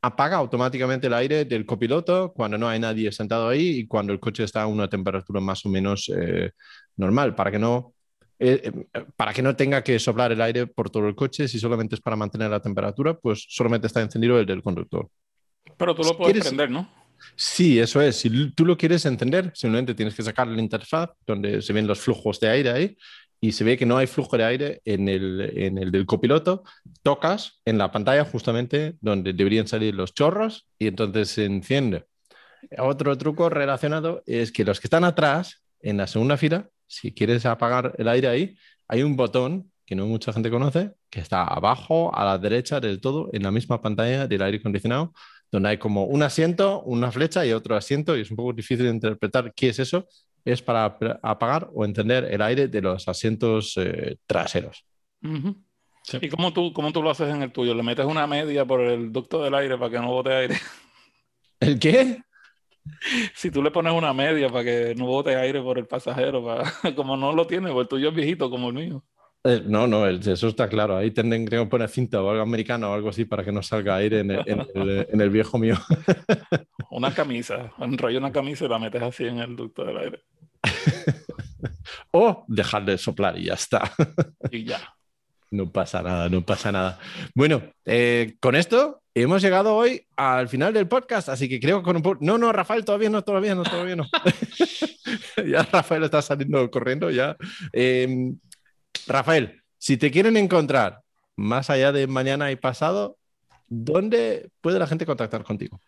apaga 0.03 0.37
automáticamente 0.37 1.07
el 1.09 1.15
aire 1.15 1.45
del 1.45 1.67
copiloto 1.67 2.33
cuando 2.33 2.57
no 2.57 2.69
hay 2.69 2.81
nadie 2.81 3.13
sentado 3.13 3.49
ahí 3.49 3.81
y 3.81 3.87
cuando 3.87 4.13
el 4.13 4.21
coche 4.21 4.45
está 4.45 4.63
a 4.63 4.67
una 4.67 4.89
temperatura 4.89 5.41
más 5.41 5.65
o 5.67 5.69
menos 5.69 6.11
eh, 6.15 6.51
normal, 6.97 7.35
para 7.35 7.51
que 7.51 7.59
no 7.59 7.95
eh, 8.39 8.73
para 9.17 9.35
que 9.35 9.43
no 9.43 9.55
tenga 9.55 9.85
que 9.85 9.99
soplar 9.99 10.33
el 10.33 10.41
aire 10.41 10.67
por 10.67 10.89
todo 10.89 11.07
el 11.09 11.15
coche, 11.15 11.47
si 11.47 11.59
solamente 11.59 11.95
es 11.95 12.01
para 12.01 12.17
mantener 12.17 12.49
la 12.51 12.61
temperatura, 12.61 13.13
pues 13.13 13.45
solamente 13.47 13.87
está 13.87 14.01
encendido 14.01 14.39
el 14.41 14.47
del 14.47 14.63
conductor. 14.63 15.09
Pero 15.77 15.95
tú 15.95 16.03
lo 16.03 16.17
puedes 16.17 16.33
quieres- 16.33 16.49
prender, 16.49 16.71
¿no? 16.71 16.89
Sí, 17.37 17.79
eso 17.79 18.01
es. 18.01 18.17
Si 18.17 18.51
tú 18.53 18.65
lo 18.65 18.77
quieres 18.77 19.05
encender, 19.07 19.53
simplemente 19.55 19.95
tienes 19.95 20.15
que 20.15 20.23
sacar 20.23 20.47
la 20.47 20.61
interfaz 20.61 21.11
donde 21.27 21.63
se 21.63 21.73
ven 21.73 21.87
los 21.87 22.01
flujos 22.01 22.41
de 22.41 22.49
aire 22.49 22.71
ahí 22.71 22.97
y 23.41 23.53
se 23.53 23.65
ve 23.65 23.79
que 23.79 23.87
no 23.87 23.97
hay 23.97 24.07
flujo 24.07 24.37
de 24.37 24.45
aire 24.45 24.83
en 24.85 25.09
el, 25.09 25.53
en 25.57 25.79
el 25.79 25.91
del 25.91 26.07
copiloto. 26.07 26.63
Tocas 27.03 27.61
en 27.65 27.79
la 27.79 27.91
pantalla 27.91 28.25
justamente 28.25 28.97
donde 29.01 29.33
deberían 29.33 29.67
salir 29.67 29.95
los 29.95 30.15
chorros 30.15 30.69
y 30.79 30.87
entonces 30.87 31.31
se 31.31 31.45
enciende. 31.47 32.05
Otro 32.79 33.17
truco 33.17 33.49
relacionado 33.49 34.23
es 34.27 34.53
que 34.53 34.65
los 34.65 34.81
que 34.81 34.87
están 34.87 35.05
atrás, 35.05 35.63
en 35.81 35.97
la 35.97 36.07
segunda 36.07 36.37
fila, 36.37 36.69
si 36.87 37.13
quieres 37.13 37.47
apagar 37.47 37.95
el 37.97 38.09
aire 38.09 38.29
ahí, 38.29 38.57
hay 38.89 39.03
un 39.03 39.17
botón 39.17 39.71
que 39.87 39.97
no 39.97 40.07
mucha 40.07 40.33
gente 40.33 40.51
conoce, 40.51 40.93
que 41.11 41.21
está 41.21 41.43
abajo 41.45 42.15
a 42.15 42.25
la 42.25 42.39
derecha 42.39 42.79
del 42.79 43.01
todo, 43.01 43.29
en 43.33 43.43
la 43.43 43.51
misma 43.51 43.81
pantalla 43.81 44.27
del 44.29 44.43
aire 44.43 44.59
acondicionado, 44.59 45.13
donde 45.51 45.71
hay 45.71 45.79
como 45.79 46.05
un 46.05 46.23
asiento, 46.23 46.83
una 46.83 47.11
flecha 47.11 47.45
y 47.45 47.53
otro 47.53 47.77
asiento, 47.77 48.17
y 48.17 48.21
es 48.23 48.31
un 48.31 48.37
poco 48.37 48.53
difícil 48.53 48.85
de 48.87 48.93
interpretar 48.93 49.53
qué 49.55 49.69
es 49.71 49.79
eso. 49.79 50.07
Es 50.45 50.63
para 50.63 50.85
ap- 50.87 51.19
apagar 51.23 51.69
o 51.75 51.85
encender 51.85 52.25
el 52.25 52.41
aire 52.41 52.69
de 52.69 52.81
los 52.81 53.07
asientos 53.09 53.75
eh, 53.77 54.17
traseros. 54.27 54.85
Sí. 56.03 56.19
¿Y 56.23 56.29
cómo 56.31 56.53
tú, 56.53 56.73
cómo 56.73 56.93
tú 56.93 57.03
lo 57.03 57.11
haces 57.11 57.29
en 57.29 57.43
el 57.43 57.53
tuyo? 57.53 57.75
¿Le 57.75 57.83
metes 57.83 58.07
una 58.07 58.27
media 58.27 58.65
por 58.65 58.81
el 58.81 59.13
ducto 59.13 59.43
del 59.43 59.55
aire 59.55 59.77
para 59.77 59.91
que 59.91 59.99
no 59.99 60.09
bote 60.09 60.33
aire? 60.33 60.57
¿El 61.61 61.79
qué? 61.79 62.23
Si 63.35 63.51
tú 63.51 63.63
le 63.63 63.71
pones 63.71 63.93
una 63.93 64.15
media 64.15 64.49
para 64.49 64.65
que 64.65 64.95
no 64.97 65.05
bote 65.07 65.37
aire 65.37 65.61
por 65.61 65.79
el 65.79 65.87
pasajero, 65.87 66.43
para- 66.45 66.73
como 66.97 67.17
no 67.17 67.33
lo 67.33 67.47
tiene, 67.47 67.71
pues 67.71 67.83
el 67.83 67.89
tuyo 67.89 68.09
es 68.09 68.15
viejito 68.15 68.49
como 68.49 68.69
el 68.69 68.75
mío. 68.75 69.05
Eh, 69.45 69.63
no, 69.67 69.87
no, 69.87 70.07
el- 70.07 70.19
eso 70.29 70.49
está 70.49 70.69
claro. 70.69 70.97
Ahí 70.97 71.11
tendrán 71.13 71.47
que 71.47 71.65
poner 71.67 71.89
cinta 71.89 72.23
o 72.23 72.31
algo 72.31 72.43
americano 72.43 72.91
o 72.91 72.95
algo 72.95 73.09
así 73.09 73.25
para 73.25 73.43
que 73.45 73.53
no 73.53 73.63
salga 73.63 73.97
aire 73.97 74.21
en 74.21 74.31
el, 74.33 74.43
en 74.47 74.61
el- 74.75 75.07
en 75.11 75.21
el 75.21 75.31
viejo 75.31 75.59
mío. 75.59 75.77
Una 76.91 77.15
camisa, 77.15 77.73
enrollo 77.79 78.19
una 78.19 78.33
camisa 78.33 78.65
y 78.65 78.69
la 78.69 78.79
metes 78.79 79.01
así 79.03 79.25
en 79.25 79.39
el 79.39 79.55
ducto 79.57 79.85
del 79.85 79.97
aire. 79.99 80.21
O 82.13 82.45
dejar 82.49 82.85
de 82.85 82.99
soplar 82.99 83.39
y 83.39 83.45
ya 83.47 83.55
está. 83.55 83.93
Y 84.51 84.65
ya. 84.65 84.81
No 85.53 85.69
pasa 85.73 86.01
nada, 86.01 86.29
no 86.29 86.47
pasa 86.47 86.71
nada. 86.71 87.01
Bueno, 87.35 87.61
eh, 87.85 88.37
con 88.39 88.55
esto 88.55 89.03
hemos 89.17 89.43
llegado 89.43 89.75
hoy 89.75 90.07
al 90.15 90.49
final 90.49 90.73
del 90.73 90.87
podcast, 90.87 91.29
así 91.29 91.49
que 91.49 91.59
creo 91.59 91.79
que 91.79 91.85
con 91.87 91.97
un 91.97 92.19
No, 92.21 92.39
no, 92.39 92.53
Rafael, 92.53 92.85
todavía 92.85 93.11
no, 93.11 93.23
todavía 93.25 93.57
no, 93.57 93.65
todavía 93.65 93.97
no. 93.97 94.07
ya 95.45 95.65
Rafael 95.65 96.05
está 96.05 96.23
saliendo 96.23 96.71
corriendo 96.71 97.11
ya. 97.11 97.37
Eh, 97.73 98.31
Rafael, 99.07 99.63
si 99.79 99.97
te 99.97 100.11
quieren 100.11 100.37
encontrar 100.37 101.03
más 101.37 101.71
allá 101.71 101.93
de 101.93 102.07
mañana 102.07 102.51
y 102.51 102.57
pasado, 102.57 103.19
¿dónde 103.69 104.51
puede 104.61 104.79
la 104.79 104.87
gente 104.87 105.07
contactar 105.07 105.43
contigo? 105.43 105.81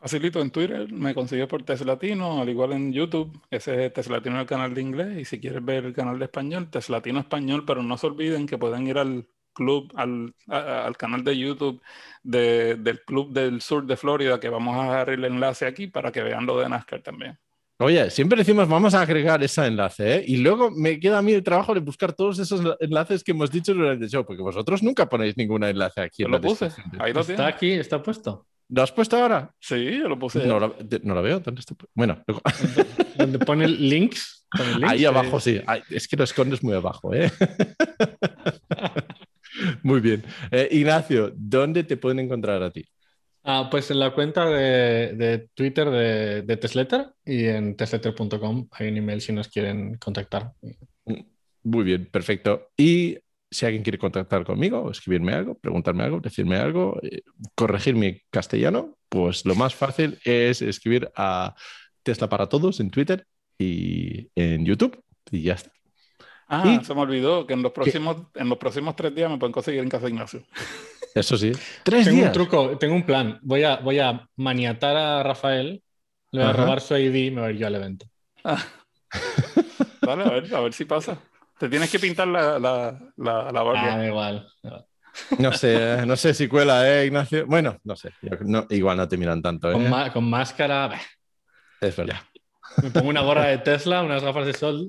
Facilito 0.00 0.40
en 0.40 0.50
Twitter, 0.50 0.92
me 0.92 1.12
consigues 1.12 1.48
por 1.48 1.64
Teslatino, 1.64 2.40
al 2.40 2.48
igual 2.48 2.72
en 2.72 2.92
YouTube, 2.92 3.40
ese 3.50 3.86
es 3.86 3.92
Teslatino 3.92 4.40
el 4.40 4.46
canal 4.46 4.72
de 4.72 4.80
inglés, 4.80 5.18
y 5.18 5.24
si 5.24 5.40
quieres 5.40 5.64
ver 5.64 5.84
el 5.86 5.92
canal 5.92 6.18
de 6.20 6.26
español, 6.26 6.70
Teslatino 6.70 7.18
español, 7.18 7.64
pero 7.66 7.82
no 7.82 7.96
se 7.98 8.06
olviden 8.06 8.46
que 8.46 8.58
pueden 8.58 8.86
ir 8.86 8.96
al 8.98 9.26
club, 9.52 9.92
al, 9.96 10.34
al 10.46 10.96
canal 10.96 11.24
de 11.24 11.36
YouTube 11.36 11.82
de- 12.22 12.76
del 12.76 13.00
Club 13.04 13.32
del 13.32 13.60
Sur 13.60 13.86
de 13.86 13.96
Florida, 13.96 14.38
que 14.38 14.48
vamos 14.48 14.76
a 14.78 14.84
dejar 14.84 15.10
el 15.10 15.24
enlace 15.24 15.66
aquí 15.66 15.88
para 15.88 16.12
que 16.12 16.22
vean 16.22 16.46
lo 16.46 16.60
de 16.60 16.68
NASCAR 16.68 17.02
también. 17.02 17.36
Oye, 17.80 18.10
siempre 18.10 18.38
decimos 18.38 18.68
vamos 18.68 18.92
a 18.94 19.02
agregar 19.02 19.40
ese 19.42 19.64
enlace, 19.66 20.16
¿eh? 20.16 20.24
Y 20.26 20.38
luego 20.38 20.68
me 20.70 20.98
queda 20.98 21.18
a 21.18 21.22
mí 21.22 21.32
el 21.32 21.44
trabajo 21.44 21.74
de 21.74 21.80
buscar 21.80 22.12
todos 22.12 22.38
esos 22.40 22.60
enlaces 22.80 23.22
que 23.22 23.30
hemos 23.30 23.50
dicho 23.52 23.72
durante 23.72 24.04
el 24.04 24.10
show, 24.10 24.24
porque 24.26 24.42
vosotros 24.42 24.82
nunca 24.82 25.08
ponéis 25.08 25.36
ningún 25.36 25.62
enlace 25.62 26.00
aquí. 26.00 26.22
Yo 26.22 26.26
en 26.26 26.32
lo 26.32 26.38
la 26.38 26.48
puse. 26.48 26.70
Ahí 26.98 27.12
lo 27.12 27.20
Está 27.20 27.46
aquí, 27.46 27.70
está 27.70 28.02
puesto. 28.02 28.46
¿Lo 28.70 28.82
has 28.82 28.90
puesto 28.90 29.16
ahora? 29.16 29.50
Sí, 29.60 29.96
yo 29.98 30.08
lo 30.08 30.18
puse. 30.18 30.44
No 30.44 30.58
lo, 30.58 30.70
de- 30.70 31.00
no 31.04 31.14
lo 31.14 31.22
veo. 31.22 31.38
¿Dónde 31.40 31.60
está? 31.60 31.74
Bueno, 31.94 32.20
luego- 32.26 32.42
Donde 33.16 33.38
pone 33.38 33.68
links. 33.68 34.44
pone 34.50 34.72
links, 34.74 34.90
ahí 34.90 35.04
eh, 35.04 35.06
abajo 35.06 35.38
sí. 35.40 35.60
Ay, 35.66 35.80
es 35.88 36.08
que 36.08 36.16
lo 36.16 36.24
escondes 36.24 36.62
muy 36.64 36.74
abajo, 36.74 37.14
¿eh? 37.14 37.30
muy 39.82 40.00
bien. 40.00 40.24
Eh, 40.50 40.68
Ignacio, 40.72 41.32
¿dónde 41.36 41.84
te 41.84 41.96
pueden 41.96 42.18
encontrar 42.18 42.62
a 42.62 42.70
ti? 42.70 42.84
Ah, 43.44 43.68
pues 43.70 43.90
en 43.90 44.00
la 44.00 44.12
cuenta 44.12 44.46
de, 44.46 45.14
de 45.14 45.48
Twitter 45.54 45.88
de, 45.88 46.42
de 46.42 46.56
Tesletter 46.56 47.06
y 47.24 47.46
en 47.46 47.76
tesletter.com 47.76 48.68
hay 48.72 48.88
un 48.88 48.96
email 48.96 49.20
si 49.20 49.32
nos 49.32 49.48
quieren 49.48 49.96
contactar. 49.96 50.52
Muy 51.62 51.84
bien, 51.84 52.06
perfecto. 52.06 52.68
Y 52.76 53.18
si 53.50 53.66
alguien 53.66 53.82
quiere 53.82 53.98
contactar 53.98 54.44
conmigo, 54.44 54.90
escribirme 54.90 55.32
algo, 55.32 55.54
preguntarme 55.56 56.04
algo, 56.04 56.20
decirme 56.20 56.56
algo, 56.56 56.98
eh, 57.02 57.22
corregir 57.54 57.94
mi 57.94 58.20
castellano, 58.30 58.98
pues 59.08 59.44
lo 59.46 59.54
más 59.54 59.74
fácil 59.74 60.18
es 60.24 60.62
escribir 60.62 61.10
a 61.16 61.54
Tesla 62.02 62.28
para 62.28 62.48
Todos 62.48 62.80
en 62.80 62.90
Twitter 62.90 63.26
y 63.58 64.30
en 64.34 64.64
YouTube. 64.64 65.02
Y 65.30 65.42
ya 65.42 65.54
está. 65.54 65.72
Ah, 66.48 66.78
¿Y? 66.80 66.84
se 66.84 66.94
me 66.94 67.00
olvidó 67.02 67.46
que 67.46 67.52
en 67.52 67.62
los 67.62 67.72
próximos, 67.72 68.16
en 68.34 68.48
los 68.48 68.58
próximos 68.58 68.96
tres 68.96 69.14
días 69.14 69.30
me 69.30 69.38
pueden 69.38 69.52
conseguir 69.52 69.80
en 69.80 69.88
casa 69.88 70.06
de 70.06 70.12
Ignacio. 70.12 70.42
Eso 71.14 71.36
sí. 71.36 71.52
Tres 71.82 72.06
Tengo 72.06 72.22
un 72.24 72.32
truco, 72.32 72.78
tengo 72.78 72.94
un 72.94 73.04
plan. 73.04 73.38
Voy 73.42 73.62
a, 73.64 73.76
voy 73.76 73.98
a 73.98 74.26
maniatar 74.36 74.96
a 74.96 75.22
Rafael, 75.22 75.82
le 76.30 76.40
voy 76.40 76.48
a 76.48 76.52
robar 76.52 76.80
su 76.80 76.96
ID 76.96 77.14
y 77.26 77.30
me 77.30 77.40
voy 77.40 77.50
a 77.50 77.52
ir 77.52 77.58
yo 77.58 77.66
al 77.66 77.74
evento. 77.74 78.06
Dale, 80.02 80.24
a 80.24 80.30
ver, 80.30 80.54
a 80.54 80.60
ver 80.60 80.72
si 80.72 80.84
pasa. 80.84 81.18
Te 81.58 81.68
tienes 81.68 81.90
que 81.90 81.98
pintar 81.98 82.28
la, 82.28 82.58
la, 82.58 82.98
la, 83.16 83.52
la 83.52 83.62
barba. 83.62 83.94
Ah, 83.96 84.06
igual. 84.06 84.48
No 85.38 85.52
sé, 85.52 86.04
no 86.06 86.16
sé 86.16 86.32
si 86.34 86.46
cuela, 86.48 86.88
¿eh, 86.88 87.06
Ignacio? 87.06 87.46
Bueno, 87.46 87.76
no 87.84 87.96
sé. 87.96 88.10
Yo- 88.22 88.38
no, 88.42 88.66
igual 88.70 88.96
no 88.96 89.08
te 89.08 89.16
miran 89.16 89.42
tanto, 89.42 89.70
¿eh? 89.72 89.90
Con 90.12 90.30
máscara, 90.30 90.86
bah, 90.88 91.00
Es 91.80 91.96
verdad. 91.96 92.20
me 92.82 92.90
pongo 92.90 93.08
una 93.08 93.22
gorra 93.22 93.46
de 93.46 93.58
Tesla, 93.58 94.02
unas 94.02 94.22
gafas 94.22 94.46
de 94.46 94.52
sol 94.52 94.88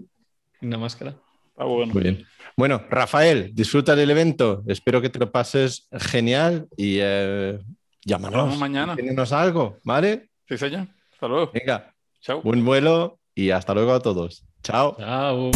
y 0.62 0.66
una 0.68 0.78
máscara. 0.78 1.16
Está 1.60 1.65
bueno. 1.67 1.91
Muy 1.93 2.04
bien. 2.04 2.26
Bueno, 2.56 2.82
Rafael, 2.89 3.52
disfruta 3.54 3.93
del 3.93 4.10
evento. 4.12 4.63
Espero 4.65 5.02
que 5.02 5.10
te 5.10 5.19
lo 5.19 5.30
pases 5.30 5.89
genial 5.91 6.69
y 6.78 7.00
eh, 7.02 7.60
llámanos. 8.06 8.39
Hablamos 8.39 8.60
mañana. 8.60 8.95
Tínenos 8.95 9.34
algo, 9.34 9.78
¿vale? 9.84 10.30
Sí, 10.48 10.58
señor. 10.58 10.88
Hasta 11.12 11.28
luego. 11.28 11.52
Venga, 11.54 11.93
Chao. 12.22 12.41
buen 12.43 12.63
vuelo 12.63 13.19
y 13.36 13.50
hasta 13.50 13.74
luego 13.74 13.91
a 13.91 14.00
todos. 14.00 14.45
Chao. 14.63 14.95
Chao. 14.98 15.52